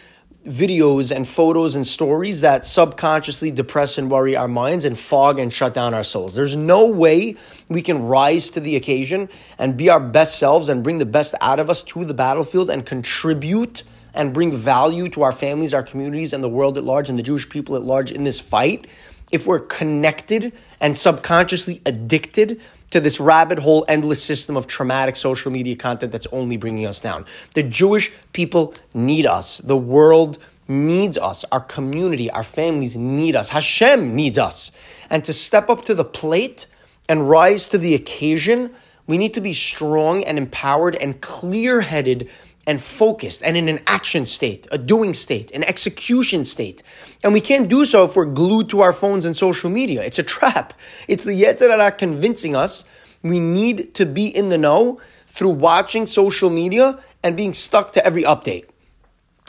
videos 0.44 1.14
and 1.14 1.26
photos 1.26 1.76
and 1.76 1.86
stories 1.86 2.40
that 2.40 2.66
subconsciously 2.66 3.52
depress 3.52 3.96
and 3.96 4.10
worry 4.10 4.34
our 4.34 4.48
minds 4.48 4.84
and 4.84 4.98
fog 4.98 5.38
and 5.38 5.52
shut 5.52 5.72
down 5.72 5.94
our 5.94 6.02
souls. 6.02 6.34
There's 6.34 6.56
no 6.56 6.90
way 6.90 7.36
we 7.68 7.80
can 7.80 8.06
rise 8.06 8.50
to 8.50 8.60
the 8.60 8.74
occasion 8.74 9.28
and 9.58 9.76
be 9.76 9.88
our 9.88 10.00
best 10.00 10.40
selves 10.40 10.68
and 10.68 10.82
bring 10.82 10.98
the 10.98 11.06
best 11.06 11.36
out 11.40 11.60
of 11.60 11.70
us 11.70 11.84
to 11.84 12.04
the 12.04 12.14
battlefield 12.14 12.70
and 12.70 12.84
contribute 12.84 13.84
and 14.14 14.34
bring 14.34 14.52
value 14.52 15.08
to 15.10 15.22
our 15.22 15.32
families, 15.32 15.72
our 15.72 15.84
communities, 15.84 16.32
and 16.32 16.42
the 16.42 16.48
world 16.48 16.76
at 16.76 16.84
large 16.84 17.08
and 17.08 17.18
the 17.18 17.22
Jewish 17.22 17.48
people 17.48 17.76
at 17.76 17.82
large 17.82 18.10
in 18.10 18.24
this 18.24 18.40
fight 18.40 18.88
if 19.30 19.46
we're 19.46 19.60
connected 19.60 20.52
and 20.80 20.96
subconsciously 20.96 21.80
addicted 21.86 22.60
to 22.92 23.00
this 23.00 23.18
rabbit 23.18 23.58
hole, 23.58 23.84
endless 23.88 24.22
system 24.22 24.56
of 24.56 24.66
traumatic 24.66 25.16
social 25.16 25.50
media 25.50 25.74
content 25.74 26.12
that's 26.12 26.26
only 26.28 26.56
bringing 26.56 26.86
us 26.86 27.00
down. 27.00 27.26
The 27.54 27.62
Jewish 27.62 28.12
people 28.32 28.74
need 28.94 29.26
us. 29.26 29.58
The 29.58 29.76
world 29.76 30.38
needs 30.68 31.18
us. 31.18 31.44
Our 31.50 31.60
community, 31.60 32.30
our 32.30 32.42
families 32.42 32.96
need 32.96 33.34
us. 33.34 33.50
Hashem 33.50 34.14
needs 34.14 34.38
us. 34.38 34.72
And 35.10 35.24
to 35.24 35.32
step 35.32 35.68
up 35.68 35.84
to 35.86 35.94
the 35.94 36.04
plate 36.04 36.66
and 37.08 37.28
rise 37.28 37.68
to 37.70 37.78
the 37.78 37.94
occasion, 37.94 38.74
we 39.06 39.18
need 39.18 39.34
to 39.34 39.40
be 39.40 39.52
strong 39.52 40.22
and 40.24 40.38
empowered 40.38 40.94
and 40.96 41.20
clear 41.20 41.80
headed 41.80 42.30
and 42.66 42.80
focused 42.80 43.42
and 43.42 43.56
in 43.56 43.68
an 43.68 43.80
action 43.86 44.24
state, 44.24 44.66
a 44.70 44.78
doing 44.78 45.14
state, 45.14 45.50
an 45.52 45.64
execution 45.64 46.44
state. 46.44 46.82
And 47.24 47.32
we 47.32 47.40
can't 47.40 47.68
do 47.68 47.84
so 47.84 48.04
if 48.04 48.14
we're 48.14 48.24
glued 48.24 48.70
to 48.70 48.80
our 48.80 48.92
phones 48.92 49.24
and 49.24 49.36
social 49.36 49.70
media. 49.70 50.02
It's 50.02 50.18
a 50.18 50.22
trap. 50.36 50.72
It's 51.08 51.24
the 51.24 51.32
Yetzer 51.32 51.68
Hara 51.68 51.90
convincing 51.90 52.54
us 52.54 52.84
we 53.22 53.40
need 53.40 53.94
to 53.94 54.06
be 54.06 54.26
in 54.26 54.48
the 54.48 54.58
know 54.58 55.00
through 55.26 55.50
watching 55.50 56.06
social 56.06 56.50
media 56.50 56.98
and 57.22 57.36
being 57.36 57.54
stuck 57.54 57.92
to 57.92 58.04
every 58.04 58.24
update. 58.24 58.66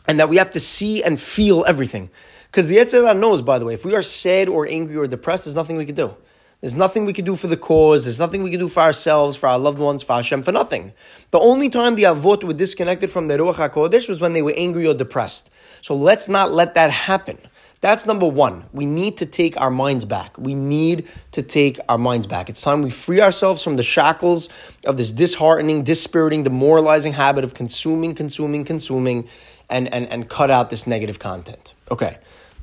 And 0.08 0.20
that 0.20 0.30
we 0.30 0.38
have 0.38 0.52
to 0.52 0.60
see 0.60 1.04
and 1.04 1.20
feel 1.20 1.64
everything. 1.68 2.10
Because 2.48 2.68
the 2.68 2.78
Yetzer 2.78 3.04
Hara 3.04 3.14
knows, 3.14 3.42
by 3.42 3.58
the 3.58 3.66
way, 3.66 3.74
if 3.74 3.86
we 3.86 3.96
are 3.96 4.02
sad 4.02 4.48
or 4.48 4.68
angry 4.68 4.96
or 4.96 5.08
depressed, 5.08 5.46
there's 5.46 5.56
nothing 5.56 5.78
we 5.78 5.86
can 5.86 5.96
do. 5.96 6.16
There's 6.64 6.78
nothing 6.78 7.04
we 7.04 7.12
can 7.12 7.26
do 7.26 7.36
for 7.36 7.48
the 7.48 7.58
cause. 7.58 8.06
There's 8.06 8.20
nothing 8.20 8.42
we 8.42 8.50
can 8.50 8.62
do 8.62 8.70
for 8.70 8.80
ourselves, 8.80 9.36
for 9.36 9.50
our 9.50 9.60
loved 9.60 9.80
ones, 9.80 10.02
for 10.02 10.14
Hashem, 10.14 10.44
for 10.44 10.54
nothing. 10.54 10.94
The 11.32 11.40
only 11.40 11.68
time 11.68 11.96
the 11.96 12.04
Avot 12.04 12.42
were 12.46 12.54
disconnected 12.54 13.12
from 13.12 13.28
the 13.28 13.38
Ruach 13.38 13.56
HaKodesh 13.56 14.08
was 14.08 14.22
when 14.22 14.32
they 14.32 14.42
were 14.42 14.54
angry 14.56 14.88
or 14.88 14.94
depressed. 14.94 15.50
So 15.82 15.94
let's 15.94 16.30
not 16.30 16.54
let 16.54 16.76
that 16.76 16.90
happen. 16.90 17.38
That's 17.82 18.06
number 18.06 18.26
one. 18.26 18.64
We 18.72 18.86
need 18.86 19.18
to 19.18 19.26
take 19.26 19.60
our 19.60 19.70
minds 19.70 20.06
back. 20.06 20.38
We 20.38 20.56
need 20.56 21.10
to 21.34 21.42
take 21.42 21.82
our 21.90 21.98
minds 21.98 22.28
back. 22.28 22.48
It's 22.48 22.62
time 22.62 22.82
we 22.82 22.92
free 22.92 23.20
ourselves 23.20 23.62
from 23.62 23.76
the 23.76 23.84
shackles 23.84 24.48
of 24.88 24.96
this 24.96 25.12
disheartening, 25.12 25.84
dispiriting, 25.84 26.44
demoralizing 26.44 27.12
habit 27.12 27.44
of 27.44 27.54
consuming, 27.54 28.16
consuming, 28.16 28.64
consuming, 28.64 29.28
and, 29.70 29.94
and, 29.94 30.08
and 30.08 30.30
cut 30.30 30.50
out 30.50 30.70
this 30.70 30.88
negative 30.88 31.20
content. 31.20 31.74
Okay. 31.92 32.20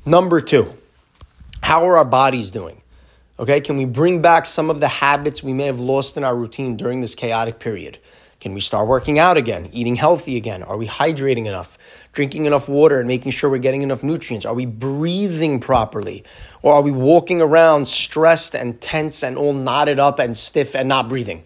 Number 0.07 0.41
two, 0.41 0.75
how 1.61 1.85
are 1.85 1.97
our 1.97 2.05
bodies 2.05 2.49
doing? 2.49 2.80
Okay, 3.41 3.59
can 3.59 3.75
we 3.75 3.85
bring 3.85 4.21
back 4.21 4.45
some 4.45 4.69
of 4.69 4.79
the 4.79 4.87
habits 4.87 5.41
we 5.41 5.51
may 5.51 5.65
have 5.65 5.79
lost 5.79 6.15
in 6.15 6.23
our 6.23 6.35
routine 6.35 6.77
during 6.77 7.01
this 7.01 7.15
chaotic 7.15 7.57
period? 7.57 7.97
Can 8.39 8.53
we 8.53 8.59
start 8.59 8.87
working 8.87 9.17
out 9.17 9.35
again, 9.35 9.67
eating 9.73 9.95
healthy 9.95 10.37
again? 10.37 10.61
Are 10.61 10.77
we 10.77 10.85
hydrating 10.85 11.47
enough, 11.47 11.75
drinking 12.11 12.45
enough 12.45 12.69
water 12.69 12.99
and 12.99 13.07
making 13.07 13.31
sure 13.31 13.49
we're 13.49 13.57
getting 13.57 13.81
enough 13.81 14.03
nutrients? 14.03 14.45
Are 14.45 14.53
we 14.53 14.67
breathing 14.67 15.59
properly? 15.59 16.23
Or 16.61 16.75
are 16.75 16.83
we 16.83 16.91
walking 16.91 17.41
around 17.41 17.87
stressed 17.87 18.53
and 18.53 18.79
tense 18.79 19.23
and 19.23 19.35
all 19.39 19.53
knotted 19.53 19.97
up 19.97 20.19
and 20.19 20.37
stiff 20.37 20.75
and 20.75 20.87
not 20.87 21.09
breathing? 21.09 21.41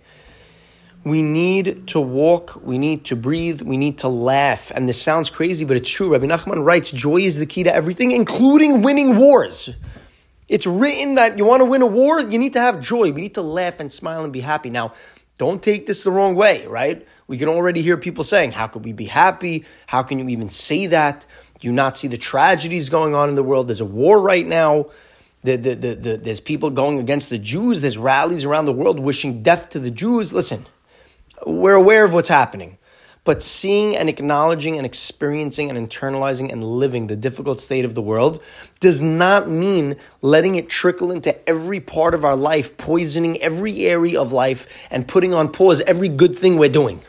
We 1.06 1.22
need 1.22 1.88
to 1.88 2.02
walk, 2.02 2.60
we 2.62 2.78
need 2.78 3.06
to 3.06 3.16
breathe, 3.16 3.62
we 3.62 3.78
need 3.78 4.00
to 4.00 4.10
laugh. 4.10 4.70
And 4.76 4.90
this 4.90 5.02
sounds 5.02 5.30
crazy, 5.30 5.64
but 5.64 5.78
it's 5.78 5.90
true. 5.90 6.12
Rabbi 6.12 6.26
Nachman 6.26 6.66
writes 6.66 6.92
joy 6.92 7.20
is 7.20 7.40
the 7.40 7.46
key 7.46 7.64
to 7.64 7.74
everything, 7.74 8.12
including 8.12 8.82
winning 8.82 9.16
wars. 9.16 9.70
It's 10.48 10.68
written 10.68 11.16
that 11.16 11.38
you 11.38 11.46
want 11.46 11.62
to 11.62 11.66
win 11.66 11.82
a 11.82 11.88
war, 11.88 12.20
you 12.20 12.38
need 12.38 12.54
to 12.54 12.60
have 12.60 12.80
joy. 12.80 13.12
We 13.12 13.22
need 13.22 13.36
to 13.36 13.42
laugh 13.42 13.80
and 13.80 13.92
smile 13.92 14.24
and 14.24 14.32
be 14.32 14.42
happy. 14.42 14.70
Now, 14.70 14.94
don't 15.38 15.62
take 15.62 15.86
this 15.86 16.04
the 16.04 16.12
wrong 16.12 16.36
way, 16.36 16.66
right? 16.68 17.06
We 17.28 17.38
can 17.38 17.50
already 17.50 17.82
hear 17.82 17.98
people 17.98 18.24
saying, 18.24 18.52
How 18.52 18.68
could 18.68 18.86
we 18.86 18.94
be 18.94 19.06
happy? 19.06 19.66
How 19.88 20.04
can 20.04 20.20
you 20.20 20.30
even 20.30 20.50
say 20.50 20.86
that? 20.88 21.26
Do 21.60 21.68
you 21.68 21.74
not 21.74 21.98
see 21.98 22.08
the 22.08 22.18
tragedies 22.18 22.90
going 22.90 23.16
on 23.16 23.30
in 23.30 23.36
the 23.36 23.44
world? 23.44 23.68
There's 23.68 23.82
a 23.82 23.86
war 23.86 24.22
right 24.22 24.46
now. 24.46 24.86
The, 25.44 25.58
the, 25.58 25.76
the, 25.76 25.96
the, 25.96 26.18
there's 26.18 26.40
people 26.40 26.70
going 26.70 27.00
against 27.00 27.30
the 27.30 27.38
Jews. 27.38 27.82
There's 27.82 27.98
rallies 27.98 28.46
around 28.46 28.66
the 28.66 28.74
world 28.74 29.00
wishing 29.00 29.44
death 29.44 29.70
to 29.70 29.80
the 29.80 29.92
Jews. 29.92 30.34
Listen, 30.34 30.66
we're 31.46 31.76
aware 31.76 32.06
of 32.06 32.14
what's 32.14 32.30
happening. 32.30 32.78
But 33.26 33.42
seeing 33.42 33.98
and 33.98 34.08
acknowledging 34.08 34.78
and 34.78 34.86
experiencing 34.86 35.70
and 35.70 35.78
internalizing 35.78 36.52
and 36.52 36.64
living 36.64 37.08
the 37.08 37.16
difficult 37.16 37.60
state 37.60 37.84
of 37.84 37.96
the 37.96 38.02
world 38.02 38.42
does 38.80 39.02
not 39.02 39.50
mean 39.50 39.96
letting 40.22 40.56
it 40.56 40.70
trickle 40.70 41.12
into 41.12 41.50
every 41.50 41.80
part 41.80 42.14
of 42.14 42.24
our 42.24 42.36
life, 42.36 42.78
poisoning 42.78 43.42
every 43.42 43.88
area 43.88 44.22
of 44.22 44.32
life, 44.32 44.88
and 44.92 45.08
putting 45.08 45.34
on 45.34 45.52
pause 45.52 45.82
every 45.82 46.08
good 46.08 46.38
thing 46.38 46.58
we're 46.58 46.70
doing. 46.70 47.02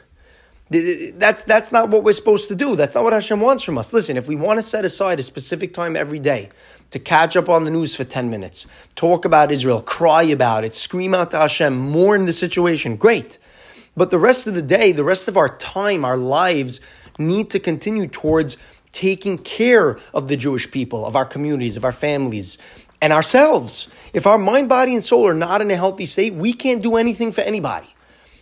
That's, 0.70 1.44
that's 1.44 1.70
not 1.70 1.90
what 1.90 2.02
we're 2.02 2.12
supposed 2.12 2.48
to 2.48 2.56
do. 2.56 2.74
That's 2.74 2.94
not 2.94 3.04
what 3.04 3.12
Hashem 3.12 3.40
wants 3.40 3.62
from 3.62 3.78
us. 3.78 3.92
Listen, 3.92 4.16
if 4.16 4.26
we 4.26 4.34
want 4.34 4.58
to 4.58 4.62
set 4.62 4.84
aside 4.84 5.20
a 5.20 5.22
specific 5.22 5.72
time 5.74 5.96
every 5.96 6.18
day 6.18 6.48
to 6.90 6.98
catch 6.98 7.36
up 7.36 7.48
on 7.48 7.64
the 7.64 7.70
news 7.70 7.94
for 7.94 8.04
10 8.04 8.30
minutes, 8.30 8.66
talk 8.94 9.26
about 9.26 9.52
Israel, 9.52 9.80
cry 9.82 10.24
about 10.24 10.64
it, 10.64 10.74
scream 10.74 11.14
out 11.14 11.30
to 11.32 11.38
Hashem, 11.38 11.76
mourn 11.76 12.26
the 12.26 12.32
situation, 12.32 12.96
great. 12.96 13.38
But 13.96 14.10
the 14.10 14.18
rest 14.18 14.46
of 14.46 14.54
the 14.54 14.62
day, 14.62 14.92
the 14.92 15.04
rest 15.04 15.28
of 15.28 15.36
our 15.36 15.48
time, 15.48 16.04
our 16.04 16.16
lives 16.16 16.80
need 17.18 17.50
to 17.50 17.58
continue 17.58 18.06
towards 18.06 18.56
taking 18.90 19.38
care 19.38 19.98
of 20.14 20.28
the 20.28 20.36
Jewish 20.36 20.70
people, 20.70 21.06
of 21.06 21.16
our 21.16 21.24
communities, 21.24 21.76
of 21.76 21.84
our 21.84 21.92
families, 21.92 22.58
and 23.00 23.12
ourselves. 23.12 23.88
If 24.12 24.26
our 24.26 24.38
mind, 24.38 24.68
body, 24.68 24.94
and 24.94 25.04
soul 25.04 25.26
are 25.26 25.34
not 25.34 25.60
in 25.60 25.70
a 25.70 25.76
healthy 25.76 26.06
state, 26.06 26.34
we 26.34 26.52
can't 26.52 26.82
do 26.82 26.96
anything 26.96 27.32
for 27.32 27.40
anybody. 27.42 27.88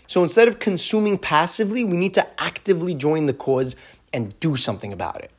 So 0.06 0.22
instead 0.22 0.48
of 0.48 0.58
consuming 0.58 1.18
passively, 1.18 1.84
we 1.84 1.96
need 1.96 2.14
to 2.14 2.42
actively 2.42 2.94
join 2.94 3.26
the 3.26 3.32
cause 3.32 3.74
and 4.12 4.38
do 4.40 4.54
something 4.54 4.92
about 4.92 5.22
it. 5.22 5.30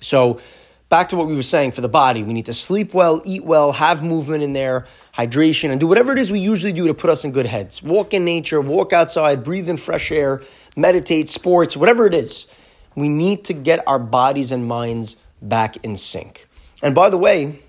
So, 0.00 0.40
back 0.88 1.08
to 1.08 1.16
what 1.16 1.26
we 1.26 1.34
were 1.34 1.42
saying 1.42 1.72
for 1.72 1.80
the 1.80 1.88
body, 1.88 2.22
we 2.22 2.32
need 2.32 2.46
to 2.46 2.54
sleep 2.54 2.94
well, 2.94 3.20
eat 3.24 3.44
well, 3.44 3.72
have 3.72 4.02
movement 4.02 4.42
in 4.42 4.52
there, 4.52 4.86
hydration, 5.14 5.70
and 5.70 5.80
do 5.80 5.86
whatever 5.86 6.12
it 6.12 6.18
is 6.18 6.30
we 6.30 6.38
usually 6.38 6.72
do 6.72 6.86
to 6.86 6.94
put 6.94 7.10
us 7.10 7.24
in 7.24 7.32
good 7.32 7.46
heads. 7.46 7.82
Walk 7.82 8.14
in 8.14 8.24
nature, 8.24 8.60
walk 8.60 8.92
outside, 8.92 9.42
breathe 9.42 9.68
in 9.68 9.76
fresh 9.76 10.12
air, 10.12 10.42
meditate, 10.76 11.28
sports, 11.28 11.76
whatever 11.76 12.06
it 12.06 12.14
is. 12.14 12.46
We 12.94 13.08
need 13.08 13.44
to 13.46 13.52
get 13.52 13.86
our 13.86 13.98
bodies 13.98 14.52
and 14.52 14.66
minds 14.66 15.16
back 15.42 15.84
in 15.84 15.96
sync. 15.96 16.48
And 16.82 16.94
by 16.94 17.10
the 17.10 17.18
way, 17.18 17.60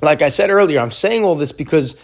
like 0.00 0.22
I 0.22 0.28
said 0.28 0.50
earlier, 0.50 0.80
I'm 0.80 0.90
saying 0.90 1.24
all 1.24 1.34
this 1.34 1.52
because 1.52 1.98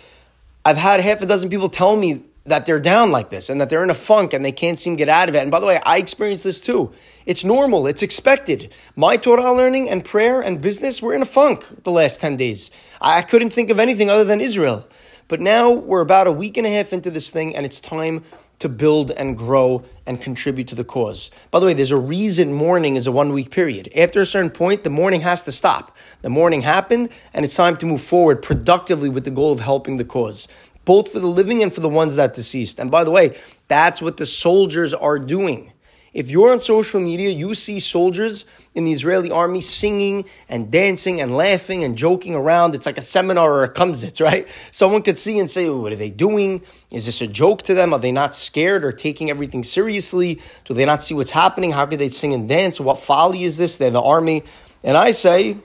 I've 0.65 0.77
had 0.77 1.01
half 1.01 1.21
a 1.23 1.27
dozen 1.27 1.49
people 1.51 1.69
tell 1.69 1.97
me 1.97 2.23
that 2.47 2.67
they're 2.67 2.81
down 2.81 3.11
like 3.11 3.31
this 3.31 3.49
and 3.49 3.61
that 3.61 3.71
they're 3.71 3.83
in 3.83 3.91
a 3.91 3.95
funk 3.95 4.35
and 4.35 4.45
they 4.45 4.53
can't 4.53 4.79
seem 4.79 4.95
to 4.95 4.99
get 4.99 5.09
out 5.09 5.29
of 5.29 5.35
it. 5.35 5.41
And 5.41 5.51
by 5.51 5.61
the 5.61 5.67
way, 5.67 5.81
I 5.85 5.99
experienced 5.99 6.45
this 6.45 6.61
too. 6.61 6.93
It's 7.25 7.45
normal, 7.45 7.87
it's 7.87 8.03
expected. 8.03 8.73
My 8.97 9.17
Torah 9.17 9.53
learning 9.53 9.89
and 9.89 10.05
prayer 10.05 10.43
and 10.43 10.61
business 10.61 11.01
were 11.01 11.15
in 11.15 11.23
a 11.23 11.27
funk 11.27 11.65
the 11.85 11.91
last 11.91 12.21
10 12.21 12.37
days. 12.37 12.71
I 13.01 13.23
couldn't 13.23 13.51
think 13.51 13.71
of 13.71 13.81
anything 13.81 14.11
other 14.11 14.25
than 14.25 14.43
Israel. 14.43 14.87
But 15.27 15.41
now 15.41 15.73
we're 15.73 16.03
about 16.03 16.27
a 16.27 16.33
week 16.33 16.59
and 16.59 16.67
a 16.67 16.71
half 16.71 16.93
into 16.93 17.11
this 17.11 17.31
thing 17.31 17.57
and 17.57 17.65
it's 17.65 17.81
time 17.81 18.25
to 18.59 18.69
build 18.69 19.11
and 19.11 19.37
grow 19.37 19.83
and 20.07 20.21
contribute 20.21 20.69
to 20.69 20.75
the 20.75 20.85
cause. 20.85 21.31
By 21.51 21.61
the 21.61 21.67
way, 21.67 21.73
there's 21.73 21.91
a 21.91 21.97
reason 21.97 22.53
mourning 22.53 22.97
is 22.97 23.07
a 23.07 23.13
one 23.13 23.33
week 23.33 23.51
period. 23.51 23.89
After 23.97 24.21
a 24.21 24.27
certain 24.27 24.51
point, 24.51 24.85
the 24.85 24.91
mourning 24.91 25.23
has 25.23 25.45
to 25.45 25.53
stop. 25.53 25.97
The 26.21 26.29
mourning 26.29 26.61
happened 26.61 27.09
and 27.33 27.45
it's 27.45 27.57
time 27.57 27.77
to 27.79 27.87
move 27.87 28.03
forward 28.03 28.43
productively 28.43 29.09
with 29.09 29.25
the 29.25 29.31
goal 29.31 29.53
of 29.53 29.61
helping 29.61 29.97
the 29.97 30.05
cause 30.05 30.47
both 30.85 31.13
for 31.13 31.21
the 31.21 31.27
living 31.27 31.63
and 31.63 31.73
for 31.73 31.81
the 31.81 31.89
ones 31.89 32.17
that 32.17 32.35
deceased. 32.35 32.79
And 32.79 32.91
by 32.91 33.05
the 33.05 33.11
way, 33.11 33.37
that's 33.69 34.03
what 34.03 34.17
the 34.17 34.27
soldiers 34.27 34.95
are 34.95 35.19
doing. 35.19 35.73
If 36.15 36.31
you're 36.31 36.53
on 36.53 36.61
social 36.61 37.01
media, 37.01 37.31
you 37.31 37.55
see 37.55 37.81
soldiers 37.81 38.47
in 38.73 38.85
the 38.85 38.93
Israeli 38.93 39.33
army 39.33 39.61
singing 39.61 40.27
and 40.49 40.71
dancing 40.71 41.21
and 41.21 41.37
laughing 41.37 41.83
and 41.83 41.99
joking 41.99 42.37
around. 42.37 42.77
It's 42.77 42.87
like 42.87 42.99
a 42.99 43.03
seminar 43.03 43.53
or 43.53 43.65
a 43.65 43.69
kumsitz, 43.69 44.25
right? 44.25 44.47
Someone 44.71 45.03
could 45.03 45.19
see 45.19 45.41
and 45.41 45.51
say, 45.51 45.69
What 45.69 45.93
are 45.93 45.97
they 45.97 46.11
doing? 46.11 46.63
Is 46.93 47.07
this 47.07 47.21
a 47.21 47.27
joke 47.27 47.63
to 47.63 47.75
them? 47.75 47.93
Are 47.93 47.99
they 47.99 48.13
not 48.13 48.37
scared 48.37 48.85
or 48.85 48.93
taking 48.93 49.29
everything 49.29 49.65
seriously? 49.65 50.41
Do 50.65 50.73
they 50.73 50.85
not 50.85 51.03
see 51.03 51.15
what's 51.15 51.33
happening? 51.33 51.73
How 51.73 51.85
could 51.85 51.99
they 51.99 52.09
sing 52.09 52.33
and 52.33 52.49
dance? 52.49 52.81
What 52.81 52.99
folly 52.99 53.43
is 53.43 53.57
this? 53.57 53.77
They're 53.77 53.91
the 53.91 54.01
army. 54.01 54.45
And 54.85 54.97
I 54.97 55.11
say, 55.11 55.57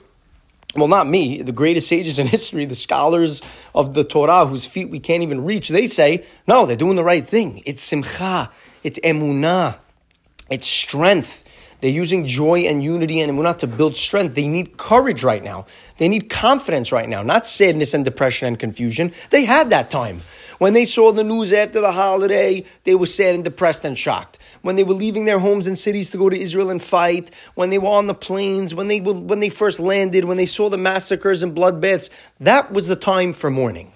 well, 0.75 0.87
not 0.87 1.07
me, 1.07 1.41
the 1.41 1.51
greatest 1.51 1.87
sages 1.87 2.19
in 2.19 2.27
history, 2.37 2.65
the 2.65 2.75
scholars 2.75 3.41
of 3.73 3.93
the 3.93 4.03
Torah 4.03 4.45
whose 4.45 4.65
feet 4.65 4.89
we 4.89 4.99
can't 4.99 5.23
even 5.23 5.43
reach, 5.43 5.69
they 5.69 5.87
say, 5.87 6.25
no, 6.47 6.65
they're 6.65 6.77
doing 6.77 6.95
the 6.95 7.03
right 7.03 7.27
thing. 7.27 7.63
It's 7.65 7.81
simcha, 7.81 8.51
it's 8.83 8.99
emunah, 8.99 9.77
it's 10.49 10.67
strength. 10.67 11.45
They're 11.81 11.89
using 11.89 12.25
joy 12.25 12.61
and 12.61 12.83
unity 12.83 13.21
and 13.21 13.31
emunah 13.31 13.57
to 13.59 13.67
build 13.67 13.95
strength. 13.95 14.35
They 14.35 14.47
need 14.47 14.75
courage 14.75 15.23
right 15.23 15.41
now. 15.41 15.65
They 15.97 16.09
need 16.09 16.29
confidence 16.29 16.91
right 16.91 17.07
now, 17.07 17.23
not 17.23 17.45
sadness 17.45 17.93
and 17.93 18.03
depression 18.03 18.49
and 18.49 18.59
confusion. 18.59 19.13
They 19.29 19.45
had 19.45 19.69
that 19.69 19.89
time. 19.89 20.19
When 20.59 20.73
they 20.73 20.85
saw 20.85 21.11
the 21.11 21.23
news 21.23 21.51
after 21.51 21.81
the 21.81 21.91
holiday, 21.91 22.63
they 22.83 22.95
were 22.95 23.05
sad 23.05 23.35
and 23.35 23.43
depressed 23.43 23.83
and 23.83 23.97
shocked 23.97 24.39
when 24.61 24.75
they 24.75 24.83
were 24.83 24.93
leaving 24.93 25.25
their 25.25 25.39
homes 25.39 25.67
and 25.67 25.77
cities 25.77 26.09
to 26.11 26.17
go 26.17 26.29
to 26.29 26.39
Israel 26.39 26.69
and 26.69 26.81
fight, 26.81 27.31
when 27.55 27.69
they 27.69 27.77
were 27.77 27.89
on 27.89 28.07
the 28.07 28.13
planes, 28.13 28.75
when 28.75 28.87
they, 28.87 29.01
were, 29.01 29.13
when 29.13 29.39
they 29.39 29.49
first 29.49 29.79
landed, 29.79 30.25
when 30.25 30.37
they 30.37 30.45
saw 30.45 30.69
the 30.69 30.77
massacres 30.77 31.43
and 31.43 31.55
bloodbaths, 31.55 32.09
that 32.39 32.71
was 32.71 32.87
the 32.87 32.95
time 32.95 33.33
for 33.33 33.49
mourning. 33.49 33.91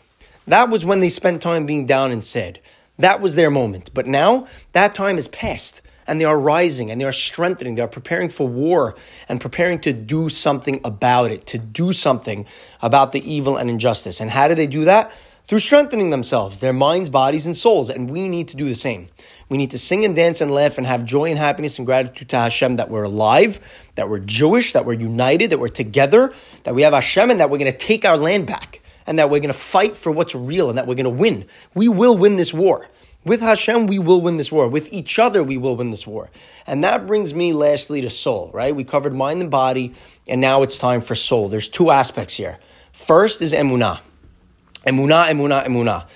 That 0.48 0.70
was 0.70 0.86
when 0.86 1.00
they 1.00 1.10
spent 1.10 1.42
time 1.42 1.66
being 1.66 1.86
down 1.86 2.12
and 2.12 2.24
sad. 2.24 2.60
That 2.98 3.22
was 3.22 3.36
their 3.36 3.50
moment. 3.50 3.92
But 3.94 4.08
now, 4.08 4.48
that 4.74 4.94
time 4.94 5.18
is 5.18 5.28
past 5.30 5.82
and 6.06 6.20
they 6.20 6.26
are 6.26 6.40
rising 6.40 6.92
and 6.92 7.00
they 7.00 7.06
are 7.06 7.14
strengthening. 7.14 7.76
They 7.76 7.82
are 7.82 7.88
preparing 7.88 8.30
for 8.30 8.48
war 8.48 8.96
and 9.30 9.40
preparing 9.40 9.80
to 9.80 9.94
do 9.94 10.30
something 10.30 10.82
about 10.84 11.32
it, 11.32 11.46
to 11.48 11.58
do 11.58 11.92
something 11.92 12.46
about 12.82 13.14
the 13.14 13.32
evil 13.32 13.58
and 13.58 13.70
injustice. 13.70 14.20
And 14.20 14.30
how 14.30 14.48
do 14.48 14.56
they 14.56 14.68
do 14.68 14.86
that? 14.86 15.12
Through 15.46 15.60
strengthening 15.60 16.10
themselves, 16.10 16.62
their 16.62 16.72
minds, 16.72 17.10
bodies, 17.10 17.46
and 17.46 17.56
souls. 17.56 17.90
And 17.90 18.10
we 18.10 18.30
need 18.30 18.48
to 18.50 18.56
do 18.56 18.68
the 18.68 18.76
same. 18.76 19.08
We 19.50 19.58
need 19.58 19.72
to 19.72 19.78
sing 19.78 20.06
and 20.06 20.16
dance 20.16 20.40
and 20.40 20.50
laugh 20.50 20.78
and 20.78 20.88
have 20.88 21.04
joy 21.04 21.30
and 21.30 21.38
happiness 21.38 21.78
and 21.78 21.86
gratitude 21.86 22.30
to 22.30 22.38
Hashem 22.38 22.78
that 22.78 22.90
we're 22.90 23.04
alive, 23.04 23.60
that 23.96 24.10
we're 24.10 24.20
Jewish, 24.20 24.72
that 24.72 24.86
we're 24.86 24.94
united, 24.94 25.52
that 25.52 25.60
we're 25.60 25.68
together, 25.68 26.34
that 26.64 26.74
we 26.74 26.82
have 26.84 26.94
Hashem, 26.94 27.30
and 27.30 27.42
that 27.42 27.50
we're 27.50 27.58
going 27.58 27.72
to 27.72 27.78
take 27.78 28.06
our 28.06 28.16
land 28.16 28.48
back, 28.48 28.82
and 29.06 29.20
that 29.20 29.30
we're 29.30 29.40
going 29.40 29.50
to 29.50 29.54
fight 29.54 29.98
for 29.98 30.12
what's 30.14 30.34
real, 30.34 30.70
and 30.70 30.78
that 30.78 30.88
we're 30.88 30.96
going 30.96 31.04
to 31.04 31.10
win. 31.10 31.46
We 31.76 31.90
will 31.90 32.18
win 32.18 32.38
this 32.38 32.54
war. 32.54 32.88
With 33.26 33.42
Hashem, 33.42 33.88
we 33.88 34.00
will 34.00 34.22
win 34.22 34.38
this 34.38 34.52
war. 34.52 34.68
With 34.70 34.92
each 34.94 35.20
other, 35.20 35.44
we 35.44 35.58
will 35.58 35.76
win 35.76 35.92
this 35.92 36.08
war. 36.08 36.30
And 36.66 36.84
that 36.86 37.06
brings 37.06 37.34
me 37.34 37.52
lastly 37.52 38.02
to 38.02 38.10
soul, 38.10 38.50
right? 38.54 38.76
We 38.76 38.86
covered 38.86 39.14
mind 39.14 39.42
and 39.42 39.52
body, 39.52 39.94
and 40.28 40.40
now 40.40 40.62
it's 40.62 40.78
time 40.78 41.02
for 41.02 41.16
soul. 41.16 41.50
There's 41.50 41.70
two 41.70 41.92
aspects 41.92 42.36
here. 42.36 42.60
First 42.94 43.42
is 43.42 43.54
emunah. 43.54 44.00
Emunah, 44.86 45.28
emunah, 45.28 45.66
emunah. 45.66 46.08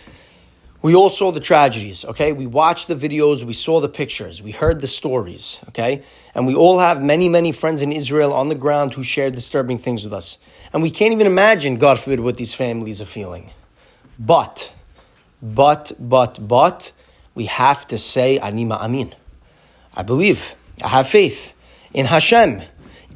We 0.81 0.93
all 0.93 1.09
saw 1.09 1.31
the 1.31 1.39
tragedies, 1.39 2.05
okay? 2.05 2.33
We 2.33 2.45
watched 2.45 2.87
the 2.87 2.95
videos, 2.95 3.43
we 3.43 3.53
saw 3.53 3.79
the 3.79 3.89
pictures, 3.89 4.43
we 4.43 4.51
heard 4.51 4.79
the 4.79 4.87
stories, 4.87 5.59
okay? 5.69 6.03
And 6.35 6.45
we 6.45 6.53
all 6.53 6.79
have 6.79 7.01
many, 7.01 7.29
many 7.29 7.51
friends 7.51 7.81
in 7.81 7.91
Israel 7.91 8.31
on 8.31 8.49
the 8.49 8.55
ground 8.55 8.93
who 8.93 9.03
shared 9.03 9.33
disturbing 9.33 9.79
things 9.79 10.03
with 10.03 10.13
us. 10.13 10.37
And 10.71 10.83
we 10.83 10.91
can't 10.91 11.13
even 11.13 11.27
imagine, 11.27 11.77
God 11.77 11.99
forbid, 11.99 12.19
what 12.19 12.37
these 12.37 12.53
families 12.53 13.01
are 13.01 13.05
feeling. 13.05 13.51
But, 14.19 14.73
but, 15.41 15.93
but, 15.99 16.47
but, 16.47 16.91
we 17.33 17.45
have 17.45 17.87
to 17.87 17.97
say, 17.97 18.37
Ani 18.37 18.65
Ma'amin. 18.65 19.13
I 19.95 20.03
believe, 20.03 20.55
I 20.83 20.89
have 20.89 21.07
faith 21.07 21.53
in 21.93 22.05
Hashem. 22.05 22.61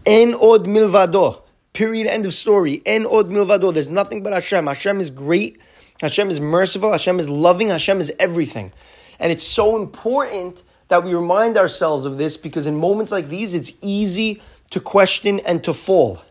En 0.06 0.34
od 0.34 0.66
milvado. 0.66 1.42
Period, 1.74 2.08
end 2.08 2.26
of 2.26 2.34
story. 2.34 2.82
En 2.86 3.06
od 3.06 3.30
milvado. 3.30 3.74
There's 3.74 3.90
nothing 3.90 4.24
but 4.24 4.34
Hashem. 4.34 4.68
Hashem 4.68 5.00
is 5.00 5.10
great. 5.10 5.60
Hashem 6.02 6.32
is 6.32 6.42
merciful, 6.42 6.92
Hashem 6.92 7.20
is 7.20 7.30
loving, 7.30 7.70
Hashem 7.70 8.02
is 8.02 8.12
everything. 8.18 8.74
And 9.20 9.32
it's 9.32 9.44
so 9.44 9.80
important 9.80 10.64
that 10.88 11.04
we 11.04 11.14
remind 11.14 11.58
ourselves 11.58 12.06
of 12.06 12.18
this 12.18 12.38
because 12.38 12.66
in 12.66 12.76
moments 12.76 13.12
like 13.12 13.30
these, 13.30 13.54
it's 13.54 13.72
easy 13.82 14.42
to 14.72 14.80
question 14.80 15.40
and 15.42 15.64
to 15.64 15.74
fall. 15.74 16.24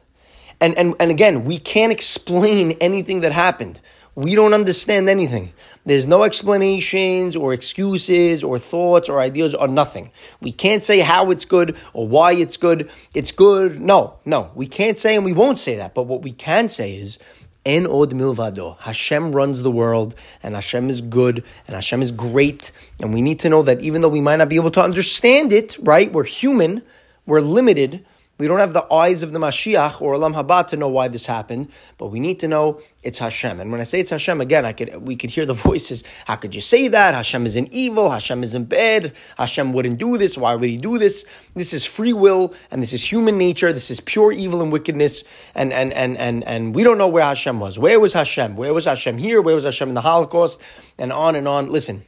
And, 0.60 0.76
and, 0.76 0.94
and 0.98 1.10
again, 1.10 1.44
we 1.44 1.58
can't 1.58 1.92
explain 1.92 2.72
anything 2.80 3.20
that 3.20 3.30
happened. 3.32 3.80
We 4.16 4.34
don't 4.34 4.54
understand 4.54 5.08
anything. 5.08 5.52
There's 5.86 6.06
no 6.06 6.24
explanations 6.24 7.36
or 7.36 7.52
excuses 7.54 8.44
or 8.44 8.58
thoughts 8.58 9.08
or 9.08 9.20
ideas 9.20 9.54
or 9.54 9.66
nothing. 9.66 10.12
We 10.40 10.52
can't 10.52 10.84
say 10.84 11.00
how 11.00 11.30
it's 11.30 11.46
good 11.46 11.76
or 11.94 12.06
why 12.06 12.32
it's 12.32 12.58
good. 12.58 12.90
It's 13.14 13.32
good. 13.32 13.80
No, 13.80 14.18
no. 14.24 14.50
We 14.54 14.66
can't 14.66 14.98
say 14.98 15.16
and 15.16 15.24
we 15.24 15.32
won't 15.32 15.58
say 15.58 15.76
that. 15.76 15.94
But 15.94 16.02
what 16.02 16.22
we 16.22 16.32
can 16.32 16.68
say 16.68 16.94
is 16.94 17.18
En 17.64 17.86
od 17.86 18.12
milvado. 18.12 18.78
Hashem 18.78 19.32
runs 19.32 19.62
the 19.62 19.70
world, 19.70 20.14
and 20.42 20.54
Hashem 20.54 20.88
is 20.88 21.02
good, 21.02 21.44
and 21.66 21.74
Hashem 21.74 22.00
is 22.00 22.10
great. 22.10 22.72
And 23.00 23.12
we 23.12 23.20
need 23.20 23.38
to 23.40 23.50
know 23.50 23.62
that 23.62 23.82
even 23.82 24.00
though 24.00 24.08
we 24.08 24.22
might 24.22 24.36
not 24.36 24.48
be 24.48 24.56
able 24.56 24.70
to 24.72 24.80
understand 24.80 25.52
it, 25.52 25.76
right? 25.80 26.10
We're 26.10 26.24
human, 26.24 26.82
we're 27.26 27.42
limited, 27.42 28.04
we 28.40 28.46
don't 28.46 28.58
have 28.58 28.72
the 28.72 28.90
eyes 28.90 29.22
of 29.22 29.32
the 29.32 29.38
Mashiach 29.38 30.00
or 30.00 30.14
Olam 30.14 30.34
Haba 30.34 30.66
to 30.68 30.76
know 30.78 30.88
why 30.88 31.08
this 31.08 31.26
happened, 31.26 31.68
but 31.98 32.06
we 32.06 32.18
need 32.18 32.40
to 32.40 32.48
know 32.48 32.80
it's 33.02 33.18
Hashem. 33.18 33.60
And 33.60 33.70
when 33.70 33.82
I 33.82 33.84
say 33.84 34.00
it's 34.00 34.08
Hashem, 34.08 34.40
again, 34.40 34.64
I 34.64 34.72
could 34.72 35.06
we 35.06 35.14
could 35.14 35.28
hear 35.28 35.44
the 35.44 35.52
voices. 35.68 36.02
How 36.24 36.36
could 36.36 36.54
you 36.54 36.62
say 36.62 36.88
that? 36.88 37.12
Hashem 37.12 37.44
is 37.44 37.54
in 37.54 37.68
evil. 37.70 38.08
Hashem 38.08 38.42
is 38.42 38.54
in 38.54 38.64
bad. 38.64 39.12
Hashem 39.36 39.74
wouldn't 39.74 39.98
do 39.98 40.16
this. 40.16 40.38
Why 40.38 40.54
would 40.54 40.70
he 40.70 40.78
do 40.78 40.96
this? 40.96 41.26
This 41.54 41.74
is 41.74 41.84
free 41.84 42.14
will, 42.14 42.54
and 42.70 42.82
this 42.82 42.94
is 42.94 43.04
human 43.04 43.36
nature. 43.36 43.74
This 43.74 43.90
is 43.90 44.00
pure 44.00 44.32
evil 44.32 44.62
and 44.62 44.72
wickedness. 44.72 45.22
And 45.54 45.70
and 45.74 45.92
and 45.92 46.16
and 46.16 46.42
and 46.44 46.74
we 46.74 46.82
don't 46.82 46.96
know 46.96 47.08
where 47.08 47.24
Hashem 47.24 47.60
was. 47.60 47.78
Where 47.78 48.00
was 48.00 48.14
Hashem? 48.14 48.56
Where 48.56 48.72
was 48.72 48.86
Hashem 48.86 49.18
here? 49.18 49.42
Where 49.42 49.54
was 49.54 49.64
Hashem 49.64 49.90
in 49.90 49.94
the 49.94 50.00
Holocaust? 50.00 50.62
And 50.98 51.12
on 51.12 51.36
and 51.36 51.46
on. 51.46 51.68
Listen, 51.68 52.06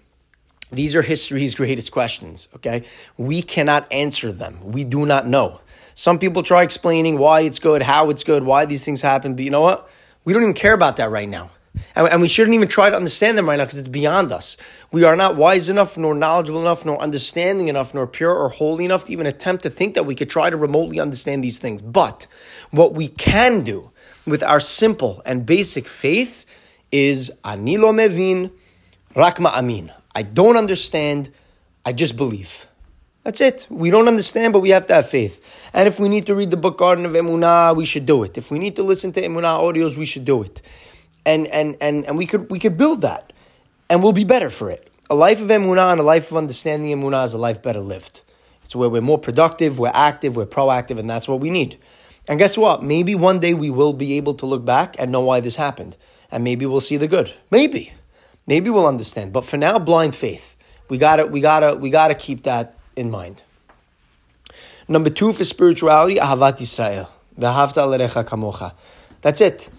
These 0.72 0.96
are 0.96 1.02
history's 1.02 1.54
greatest 1.54 1.92
questions, 1.92 2.48
okay? 2.56 2.84
We 3.18 3.42
cannot 3.42 3.92
answer 3.92 4.32
them. 4.32 4.58
We 4.64 4.84
do 4.84 5.04
not 5.04 5.26
know. 5.26 5.60
Some 5.94 6.18
people 6.18 6.42
try 6.42 6.62
explaining 6.62 7.18
why 7.18 7.40
it's 7.40 7.58
good, 7.58 7.82
how 7.82 8.10
it's 8.10 8.24
good, 8.24 8.44
why 8.44 8.64
these 8.64 8.84
things 8.84 9.02
happen, 9.02 9.34
but 9.34 9.44
you 9.44 9.50
know 9.50 9.60
what? 9.60 9.88
We 10.24 10.32
don't 10.32 10.42
even 10.42 10.54
care 10.54 10.74
about 10.74 10.96
that 10.96 11.10
right 11.10 11.28
now. 11.28 11.50
And, 11.94 12.20
we 12.20 12.28
shouldn't 12.28 12.54
even 12.54 12.68
try 12.68 12.90
to 12.90 12.96
understand 12.96 13.38
them 13.38 13.48
right 13.48 13.56
now 13.56 13.64
because 13.64 13.78
it's 13.78 13.88
beyond 13.88 14.30
us. 14.30 14.58
We 14.90 15.04
are 15.04 15.16
not 15.16 15.36
wise 15.36 15.70
enough, 15.70 15.96
nor 15.96 16.14
knowledgeable 16.14 16.60
enough, 16.60 16.84
nor 16.84 17.00
understanding 17.00 17.68
enough, 17.68 17.94
nor 17.94 18.06
pure 18.06 18.34
or 18.34 18.50
holy 18.50 18.84
enough 18.84 19.06
to 19.06 19.12
even 19.12 19.26
attempt 19.26 19.62
to 19.62 19.70
think 19.70 19.94
that 19.94 20.04
we 20.04 20.14
could 20.14 20.28
try 20.28 20.50
to 20.50 20.56
remotely 20.56 21.00
understand 21.00 21.42
these 21.42 21.56
things. 21.56 21.80
But 21.80 22.26
what 22.70 22.92
we 22.92 23.08
can 23.08 23.62
do 23.62 23.90
with 24.26 24.42
our 24.42 24.60
simple 24.60 25.22
and 25.24 25.46
basic 25.46 25.86
faith 25.86 26.44
is 26.90 27.32
anilo 27.42 27.92
mevin 27.94 28.52
rakma 29.16 29.52
amin. 29.54 29.92
I 30.14 30.22
don't 30.22 30.58
understand, 30.58 31.30
I 31.86 31.94
just 31.94 32.18
believe. 32.18 32.66
That's 33.24 33.40
it. 33.40 33.66
We 33.70 33.90
don't 33.90 34.08
understand, 34.08 34.52
but 34.52 34.60
we 34.60 34.70
have 34.70 34.86
to 34.88 34.94
have 34.94 35.08
faith. 35.08 35.70
And 35.72 35.86
if 35.86 36.00
we 36.00 36.08
need 36.08 36.26
to 36.26 36.34
read 36.34 36.50
the 36.50 36.56
book 36.56 36.78
Garden 36.78 37.06
of 37.06 37.12
Emunah, 37.12 37.76
we 37.76 37.84
should 37.84 38.04
do 38.04 38.24
it. 38.24 38.36
If 38.36 38.50
we 38.50 38.58
need 38.58 38.74
to 38.76 38.82
listen 38.82 39.12
to 39.12 39.22
Emunah 39.22 39.60
audios, 39.60 39.96
we 39.96 40.04
should 40.04 40.24
do 40.24 40.42
it 40.42 40.60
and 41.24 41.46
and 41.48 41.76
and 41.80 42.04
and 42.04 42.18
we 42.18 42.26
could 42.26 42.50
we 42.50 42.58
could 42.58 42.76
build 42.76 43.02
that, 43.02 43.32
and 43.88 44.02
we'll 44.02 44.12
be 44.12 44.24
better 44.24 44.50
for 44.50 44.70
it. 44.70 44.90
A 45.10 45.14
life 45.14 45.40
of 45.40 45.48
emunah 45.48 45.92
and 45.92 46.00
a 46.00 46.04
life 46.04 46.30
of 46.30 46.36
understanding 46.36 46.96
emunah 46.96 47.24
is 47.24 47.34
a 47.34 47.38
life 47.38 47.62
better 47.62 47.80
lived. 47.80 48.22
It's 48.64 48.74
where 48.74 48.88
we're 48.88 49.02
more 49.02 49.18
productive, 49.18 49.78
we're 49.78 49.92
active, 49.94 50.36
we're 50.36 50.46
proactive, 50.46 50.98
and 50.98 51.08
that's 51.08 51.28
what 51.28 51.40
we 51.40 51.50
need. 51.50 51.78
And 52.28 52.38
guess 52.38 52.56
what? 52.56 52.82
Maybe 52.82 53.14
one 53.14 53.40
day 53.40 53.52
we 53.52 53.68
will 53.68 53.92
be 53.92 54.14
able 54.14 54.34
to 54.34 54.46
look 54.46 54.64
back 54.64 54.96
and 54.98 55.12
know 55.12 55.20
why 55.20 55.40
this 55.40 55.56
happened, 55.56 55.96
and 56.30 56.44
maybe 56.44 56.66
we'll 56.66 56.80
see 56.80 56.96
the 56.96 57.08
good. 57.08 57.32
Maybe, 57.50 57.92
maybe 58.46 58.70
we'll 58.70 58.86
understand. 58.86 59.32
But 59.32 59.44
for 59.44 59.56
now, 59.56 59.78
blind 59.78 60.14
faith. 60.14 60.56
We 60.88 60.98
gotta 60.98 61.26
we 61.26 61.40
gotta 61.40 61.76
we 61.76 61.90
gotta 61.90 62.14
keep 62.14 62.42
that 62.44 62.76
in 62.96 63.10
mind. 63.10 63.42
Number 64.88 65.10
two 65.10 65.32
for 65.32 65.44
spirituality, 65.44 66.16
ahavat 66.16 66.60
Israel. 66.60 67.10
That's 69.22 69.40
it. 69.40 69.70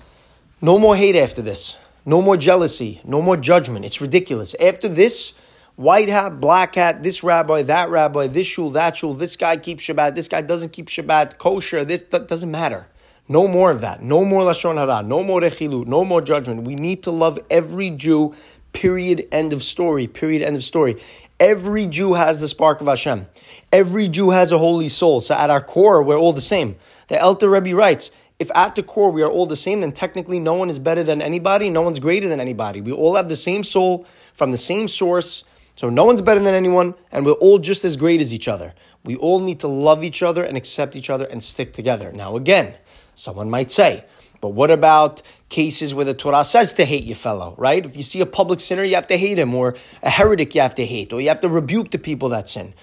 No 0.62 0.80
more 0.80 0.96
hate 0.96 1.16
after 1.16 1.42
this. 1.42 1.78
No 2.06 2.22
more 2.22 2.38
jealousy. 2.38 3.02
No 3.04 3.22
more 3.22 3.38
judgment. 3.38 3.86
It's 3.86 4.02
ridiculous. 4.02 4.56
After 4.56 4.88
this, 4.88 5.34
white 5.76 6.10
hat, 6.10 6.40
black 6.40 6.76
hat, 6.76 7.04
this 7.04 7.24
rabbi, 7.24 7.62
that 7.64 7.90
rabbi, 7.90 8.28
this 8.28 8.48
shul, 8.48 8.72
that 8.72 8.98
shul, 8.98 9.14
this 9.14 9.36
guy 9.36 9.58
keeps 9.58 9.84
Shabbat, 9.86 10.16
this 10.16 10.28
guy 10.28 10.42
doesn't 10.42 10.74
keep 10.74 10.88
Shabbat, 10.88 11.38
kosher, 11.38 11.86
this 11.86 12.04
that 12.04 12.28
doesn't 12.28 12.52
matter. 12.52 12.88
No 13.28 13.48
more 13.48 13.72
of 13.72 13.82
that. 13.82 14.04
No 14.04 14.26
more 14.26 14.42
Lashon 14.42 14.76
Hara. 14.76 15.02
No 15.02 15.24
more 15.24 15.40
Rechilu. 15.40 15.86
No 15.86 16.04
more 16.04 16.22
judgment. 16.22 16.64
We 16.64 16.76
need 16.76 17.04
to 17.04 17.12
love 17.12 17.40
every 17.50 17.90
Jew, 17.90 18.36
period, 18.74 19.28
end 19.32 19.54
of 19.54 19.64
story, 19.64 20.08
period, 20.08 20.42
end 20.42 20.58
of 20.58 20.64
story. 20.64 20.98
Every 21.40 21.86
Jew 21.88 22.14
has 22.14 22.40
the 22.40 22.48
spark 22.48 22.82
of 22.82 22.88
Hashem. 22.88 23.28
Every 23.72 24.08
Jew 24.08 24.30
has 24.30 24.52
a 24.52 24.58
holy 24.58 24.90
soul. 24.90 25.22
So 25.22 25.36
at 25.36 25.50
our 25.50 25.62
core, 25.62 26.04
we're 26.04 26.18
all 26.18 26.34
the 26.34 26.42
same. 26.42 26.78
The 27.08 27.22
Alter 27.22 27.50
Rebbe 27.50 27.76
writes, 27.76 28.12
if 28.40 28.50
at 28.56 28.76
the 28.76 28.84
core 28.84 29.12
we 29.12 29.24
are 29.24 29.30
all 29.30 29.46
the 29.46 29.56
same, 29.56 29.82
then 29.82 29.92
technically 29.92 30.40
no 30.40 30.54
one 30.54 30.70
is 30.70 30.80
better 30.80 31.04
than 31.04 31.22
anybody, 31.22 31.70
no 31.70 31.82
one's 31.82 32.00
greater 32.00 32.28
than 32.28 32.40
anybody. 32.40 32.82
We 32.82 32.92
all 32.92 33.16
have 33.16 33.30
the 33.30 33.36
same 33.36 33.64
soul 33.64 34.06
from 34.34 34.52
the 34.52 34.58
same 34.58 34.88
source, 34.88 35.44
so 35.78 35.90
no 35.90 36.06
one's 36.06 36.22
better 36.22 36.40
than 36.40 36.54
anyone, 36.54 36.96
and 37.12 37.26
we're 37.26 37.34
all 37.34 37.60
just 37.60 37.86
as 37.86 37.96
great 37.96 38.22
as 38.22 38.34
each 38.34 38.48
other. 38.48 38.74
We 39.06 39.16
all 39.18 39.40
need 39.40 39.60
to 39.62 39.68
love 39.68 40.04
each 40.04 40.24
other 40.24 40.44
and 40.44 40.58
accept 40.58 40.96
each 40.96 41.10
other 41.10 41.26
and 41.26 41.44
stick 41.44 41.74
together. 41.74 42.12
Now, 42.12 42.36
again, 42.36 42.76
someone 43.16 43.50
might 43.50 43.72
say, 43.72 44.06
but 44.44 44.50
what 44.50 44.70
about 44.70 45.22
cases 45.48 45.96
where 45.96 46.04
the 46.04 46.14
Torah 46.14 46.44
says 46.44 46.74
to 46.74 46.84
hate 46.84 47.06
your 47.06 47.16
fellow, 47.16 47.56
right? 47.58 47.86
If 47.86 47.96
you 47.96 48.04
see 48.04 48.20
a 48.20 48.26
public 48.26 48.60
sinner, 48.60 48.84
you 48.84 48.96
have 48.96 49.08
to 49.08 49.16
hate 49.16 49.40
him, 49.40 49.56
or 49.56 49.78
a 50.02 50.10
heretic, 50.10 50.54
you 50.54 50.60
have 50.60 50.76
to 50.76 50.86
hate, 50.86 51.14
or 51.14 51.22
you 51.22 51.30
have 51.30 51.40
to 51.40 51.48
rebuke 51.48 51.92
the 51.92 51.98
people 51.98 52.28
that 52.28 52.50
sin. 52.50 52.74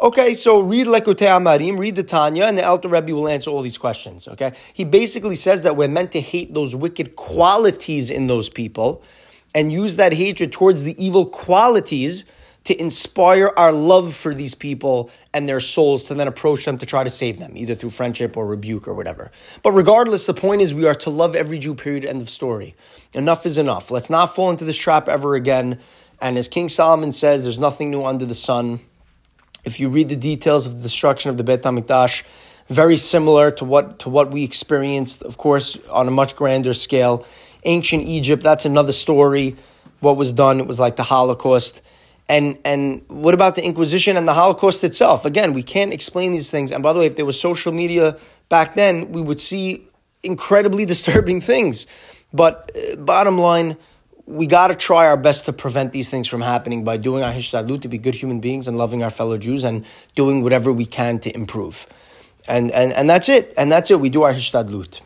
Okay, 0.00 0.34
so 0.34 0.58
read 0.58 0.88
Likutei 0.88 1.28
Amarim, 1.28 1.78
read 1.78 1.94
the 1.94 2.02
Tanya, 2.02 2.46
and 2.46 2.58
the 2.58 2.66
Alter 2.66 2.88
Rebbe 2.88 3.14
will 3.14 3.28
answer 3.28 3.48
all 3.48 3.62
these 3.62 3.78
questions. 3.78 4.26
Okay, 4.26 4.54
he 4.72 4.82
basically 4.82 5.36
says 5.36 5.62
that 5.62 5.76
we're 5.76 5.86
meant 5.86 6.10
to 6.10 6.20
hate 6.20 6.52
those 6.52 6.74
wicked 6.74 7.14
qualities 7.14 8.10
in 8.10 8.26
those 8.26 8.48
people, 8.48 9.00
and 9.54 9.72
use 9.72 9.94
that 9.94 10.14
hatred 10.14 10.50
towards 10.50 10.82
the 10.82 11.00
evil 11.00 11.26
qualities 11.26 12.24
to 12.64 12.80
inspire 12.80 13.52
our 13.56 13.72
love 13.72 14.14
for 14.14 14.34
these 14.34 14.54
people 14.54 15.10
and 15.34 15.48
their 15.48 15.60
souls 15.60 16.04
to 16.04 16.14
then 16.14 16.28
approach 16.28 16.64
them 16.64 16.78
to 16.78 16.86
try 16.86 17.04
to 17.04 17.10
save 17.10 17.38
them, 17.38 17.56
either 17.56 17.74
through 17.74 17.90
friendship 17.90 18.36
or 18.36 18.46
rebuke 18.46 18.88
or 18.88 18.94
whatever. 18.94 19.30
But 19.62 19.72
regardless, 19.72 20.24
the 20.26 20.34
point 20.34 20.62
is 20.62 20.74
we 20.74 20.86
are 20.86 20.94
to 20.96 21.10
love 21.10 21.36
every 21.36 21.58
Jew. 21.58 21.74
Period. 21.74 22.04
End 22.04 22.22
of 22.22 22.30
story. 22.30 22.74
Enough 23.12 23.44
is 23.44 23.58
enough. 23.58 23.90
Let's 23.90 24.08
not 24.08 24.34
fall 24.34 24.50
into 24.50 24.64
this 24.64 24.78
trap 24.78 25.08
ever 25.08 25.34
again. 25.34 25.78
And 26.20 26.38
as 26.38 26.48
King 26.48 26.68
Solomon 26.68 27.12
says, 27.12 27.42
there's 27.42 27.58
nothing 27.58 27.90
new 27.90 28.04
under 28.04 28.24
the 28.24 28.34
sun. 28.34 28.80
If 29.64 29.80
you 29.80 29.88
read 29.88 30.08
the 30.08 30.16
details 30.16 30.66
of 30.66 30.76
the 30.76 30.82
destruction 30.82 31.30
of 31.30 31.36
the 31.36 31.44
Beit 31.44 31.62
HaMikdash, 31.62 32.24
very 32.68 32.96
similar 32.96 33.50
to 33.52 33.64
what 33.64 33.98
to 34.00 34.08
what 34.08 34.30
we 34.30 34.42
experienced, 34.42 35.22
of 35.22 35.36
course, 35.36 35.76
on 35.88 36.08
a 36.08 36.10
much 36.10 36.34
grander 36.34 36.72
scale. 36.72 37.26
Ancient 37.64 38.04
Egypt, 38.04 38.42
that's 38.42 38.64
another 38.64 38.92
story. 38.92 39.56
What 40.00 40.16
was 40.16 40.32
done, 40.32 40.60
it 40.60 40.66
was 40.66 40.80
like 40.80 40.96
the 40.96 41.02
Holocaust. 41.02 41.82
And 42.28 42.58
and 42.64 43.04
what 43.08 43.34
about 43.34 43.54
the 43.54 43.64
Inquisition 43.64 44.16
and 44.16 44.26
the 44.26 44.32
Holocaust 44.32 44.82
itself? 44.82 45.24
Again, 45.24 45.52
we 45.52 45.62
can't 45.62 45.92
explain 45.92 46.32
these 46.32 46.50
things. 46.50 46.72
And 46.72 46.82
by 46.82 46.92
the 46.92 47.00
way, 47.00 47.06
if 47.06 47.16
there 47.16 47.26
was 47.26 47.38
social 47.38 47.72
media 47.72 48.16
back 48.48 48.74
then, 48.74 49.12
we 49.12 49.20
would 49.20 49.40
see 49.40 49.86
incredibly 50.22 50.86
disturbing 50.94 51.40
things. 51.40 51.86
But 52.32 52.70
uh, 52.74 52.96
bottom 52.96 53.38
line, 53.38 53.76
we 54.26 54.46
got 54.46 54.68
to 54.68 54.74
try 54.74 55.06
our 55.06 55.18
best 55.18 55.44
to 55.46 55.52
prevent 55.52 55.92
these 55.92 56.08
things 56.08 56.26
from 56.26 56.40
happening 56.40 56.82
by 56.82 56.96
doing 56.96 57.22
our 57.22 57.32
hishtadlut 57.32 57.82
to 57.82 57.88
be 57.88 57.98
good 57.98 58.14
human 58.14 58.40
beings 58.40 58.68
and 58.68 58.78
loving 58.78 59.02
our 59.02 59.10
fellow 59.10 59.36
Jews 59.36 59.64
and 59.64 59.84
doing 60.14 60.42
whatever 60.42 60.72
we 60.72 60.86
can 60.86 61.18
to 61.20 61.34
improve. 61.34 61.86
And, 62.48 62.70
and, 62.72 62.92
and 62.92 63.08
that's 63.08 63.28
it. 63.28 63.52
And 63.56 63.70
that's 63.70 63.90
it. 63.90 64.00
We 64.00 64.08
do 64.08 64.22
our 64.22 64.32
hishtadlut. 64.32 65.00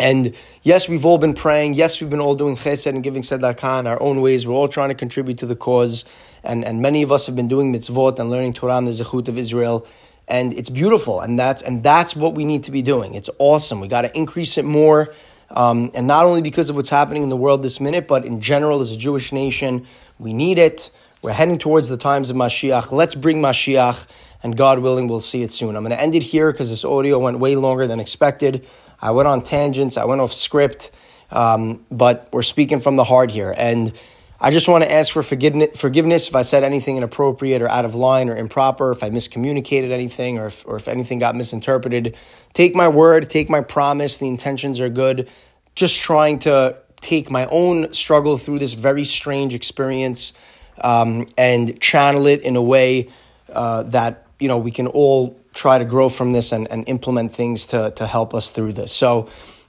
And 0.00 0.34
yes, 0.62 0.88
we've 0.88 1.04
all 1.04 1.18
been 1.18 1.34
praying. 1.34 1.74
Yes, 1.74 2.00
we've 2.00 2.10
been 2.10 2.20
all 2.20 2.34
doing 2.34 2.56
chesed 2.56 2.86
and 2.86 3.02
giving 3.02 3.22
tzedakah 3.22 3.80
in 3.80 3.86
our 3.86 4.00
own 4.00 4.20
ways. 4.20 4.46
We're 4.46 4.54
all 4.54 4.68
trying 4.68 4.88
to 4.88 4.94
contribute 4.94 5.38
to 5.38 5.46
the 5.46 5.56
cause. 5.56 6.04
And, 6.42 6.64
and 6.64 6.80
many 6.80 7.02
of 7.02 7.12
us 7.12 7.26
have 7.26 7.36
been 7.36 7.48
doing 7.48 7.72
mitzvot 7.72 8.18
and 8.18 8.30
learning 8.30 8.54
Torah 8.54 8.78
and 8.78 8.86
the 8.86 8.92
Zechut 8.92 9.28
of 9.28 9.36
Israel. 9.36 9.86
And 10.26 10.52
it's 10.54 10.70
beautiful. 10.70 11.20
And 11.20 11.38
that's, 11.38 11.62
and 11.62 11.82
that's 11.82 12.16
what 12.16 12.34
we 12.34 12.44
need 12.44 12.64
to 12.64 12.70
be 12.70 12.82
doing. 12.82 13.14
It's 13.14 13.28
awesome. 13.38 13.80
We 13.80 13.88
got 13.88 14.02
to 14.02 14.16
increase 14.16 14.56
it 14.56 14.64
more. 14.64 15.12
Um, 15.50 15.90
and 15.94 16.06
not 16.06 16.24
only 16.24 16.42
because 16.42 16.70
of 16.70 16.76
what's 16.76 16.90
happening 16.90 17.22
in 17.22 17.28
the 17.28 17.36
world 17.36 17.62
this 17.62 17.80
minute, 17.80 18.06
but 18.06 18.24
in 18.24 18.40
general 18.40 18.80
as 18.80 18.92
a 18.92 18.96
Jewish 18.96 19.32
nation, 19.32 19.86
we 20.18 20.32
need 20.32 20.58
it. 20.58 20.90
We're 21.22 21.32
heading 21.32 21.58
towards 21.58 21.88
the 21.88 21.96
times 21.96 22.30
of 22.30 22.36
Mashiach. 22.36 22.92
Let's 22.92 23.14
bring 23.14 23.42
Mashiach, 23.42 24.06
and 24.42 24.56
God 24.56 24.78
willing, 24.78 25.06
we'll 25.08 25.20
see 25.20 25.42
it 25.42 25.52
soon. 25.52 25.76
I'm 25.76 25.82
going 25.82 25.90
to 25.90 26.00
end 26.00 26.14
it 26.14 26.22
here 26.22 26.50
because 26.50 26.70
this 26.70 26.84
audio 26.84 27.18
went 27.18 27.40
way 27.40 27.56
longer 27.56 27.86
than 27.86 28.00
expected. 28.00 28.66
I 29.00 29.12
went 29.12 29.28
on 29.28 29.42
tangents, 29.42 29.96
I 29.96 30.04
went 30.04 30.20
off 30.20 30.32
script, 30.32 30.90
um, 31.30 31.84
but 31.90 32.28
we're 32.32 32.42
speaking 32.42 32.80
from 32.80 32.96
the 32.96 33.04
heart 33.04 33.30
here. 33.30 33.54
And 33.56 33.92
I 34.40 34.50
just 34.50 34.68
want 34.68 34.84
to 34.84 34.90
ask 34.90 35.12
for 35.12 35.22
forgiveness 35.22 36.28
if 36.28 36.34
I 36.34 36.42
said 36.42 36.64
anything 36.64 36.96
inappropriate 36.96 37.60
or 37.60 37.68
out 37.68 37.84
of 37.84 37.94
line 37.94 38.30
or 38.30 38.36
improper, 38.36 38.90
if 38.90 39.02
I 39.02 39.10
miscommunicated 39.10 39.90
anything 39.90 40.38
or 40.38 40.46
if, 40.46 40.66
or 40.66 40.76
if 40.76 40.88
anything 40.88 41.18
got 41.18 41.36
misinterpreted. 41.36 42.16
Take 42.54 42.74
my 42.74 42.88
word, 42.88 43.28
take 43.28 43.50
my 43.50 43.60
promise, 43.60 44.16
the 44.16 44.28
intentions 44.28 44.80
are 44.80 44.88
good. 44.88 45.28
Just 45.74 46.00
trying 46.00 46.38
to 46.40 46.78
take 47.00 47.30
my 47.30 47.46
own 47.46 47.92
struggle 47.92 48.38
through 48.38 48.60
this 48.60 48.72
very 48.72 49.04
strange 49.04 49.54
experience 49.54 50.32
um, 50.80 51.26
and 51.36 51.78
channel 51.80 52.26
it 52.26 52.40
in 52.40 52.56
a 52.56 52.62
way 52.62 53.10
uh, 53.52 53.82
that 53.84 54.26
you 54.40 54.48
know 54.48 54.58
we 54.58 54.70
can 54.70 54.86
all 54.88 55.38
try 55.52 55.78
to 55.78 55.84
grow 55.84 56.08
from 56.08 56.32
this 56.32 56.52
and, 56.52 56.70
and 56.70 56.88
implement 56.88 57.30
things 57.30 57.66
to, 57.66 57.92
to 57.92 58.06
help 58.06 58.34
us 58.34 58.50
through 58.50 58.72
this. 58.72 58.92
So 58.92 59.22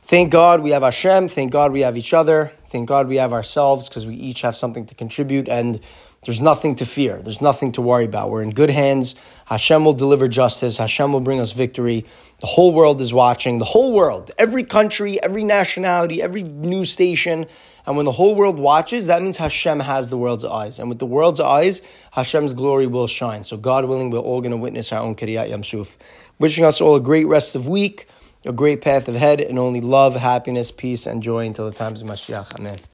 thank 0.03 0.31
God 0.31 0.62
we 0.62 0.71
have 0.71 0.84
Hashem, 0.84 1.27
thank 1.27 1.51
God 1.51 1.71
we 1.71 1.81
have 1.81 1.97
each 1.97 2.13
other. 2.13 2.51
Thank 2.71 2.88
God 2.88 3.10
we 3.10 3.17
have 3.17 3.34
ourselves 3.34 3.89
because 3.89 4.07
we 4.07 4.15
each 4.15 4.41
have 4.41 4.55
something 4.55 4.86
to 4.86 4.95
contribute 4.95 5.49
and 5.49 5.81
there's 6.23 6.39
nothing 6.39 6.75
to 6.75 6.86
fear. 6.86 7.21
There's 7.21 7.41
nothing 7.41 7.73
to 7.73 7.81
worry 7.81 8.05
about. 8.05 8.29
We're 8.29 8.43
in 8.43 8.51
good 8.51 8.69
hands. 8.69 9.15
Hashem 9.45 9.84
will 9.84 9.93
deliver 9.93 10.29
justice. 10.29 10.77
Hashem 10.77 11.12
will 11.12 11.19
bring 11.19 11.41
us 11.41 11.51
victory. 11.51 12.05
The 12.39 12.47
whole 12.47 12.73
world 12.73 13.01
is 13.01 13.13
watching. 13.13 13.57
The 13.57 13.65
whole 13.65 13.91
world, 13.91 14.31
every 14.38 14.63
country, 14.63 15.21
every 15.21 15.43
nationality, 15.43 16.21
every 16.21 16.43
news 16.43 16.91
station. 16.91 17.47
And 17.86 17.98
when 17.98 18.06
the 18.06 18.12
whole 18.12 18.36
world 18.36 18.60
watches, 18.60 19.08
that 19.08 19.22
means 19.22 19.38
Hashem 19.38 19.80
has 19.80 20.10
the 20.10 20.17
world's 20.17 20.46
eyes. 20.46 20.80
And 20.80 20.89
with 20.89 21.00
the 21.00 21.06
world's 21.06 21.39
eyes, 21.39 21.82
Hashem's 22.12 22.54
glory 22.54 22.88
will 22.88 23.08
shine. 23.08 23.44
So 23.44 23.58
God 23.58 23.86
willing, 23.86 24.12
we're 24.12 24.20
all 24.20 24.41
going 24.41 24.52
to 24.52 24.58
witness 24.58 24.91
our 24.91 25.02
own 25.02 25.15
Kriat 25.15 25.50
Yam 25.50 25.63
Suf. 25.63 25.98
Wishing 26.39 26.65
us 26.65 26.82
all 26.82 26.96
a 26.96 27.02
great 27.02 27.28
rest 27.28 27.56
of 27.56 27.67
week 27.67 28.08
a 28.46 28.52
great 28.52 28.82
path 28.82 29.08
ahead, 29.08 29.39
and 29.41 29.60
only 29.60 29.82
love, 29.82 30.15
happiness, 30.15 30.72
peace, 30.72 31.06
and 31.06 31.22
joy 31.22 31.46
until 31.46 31.70
the 31.70 31.76
times 31.76 32.02
of 32.02 32.08
Mashiach. 32.08 32.60
Amen. 32.60 32.78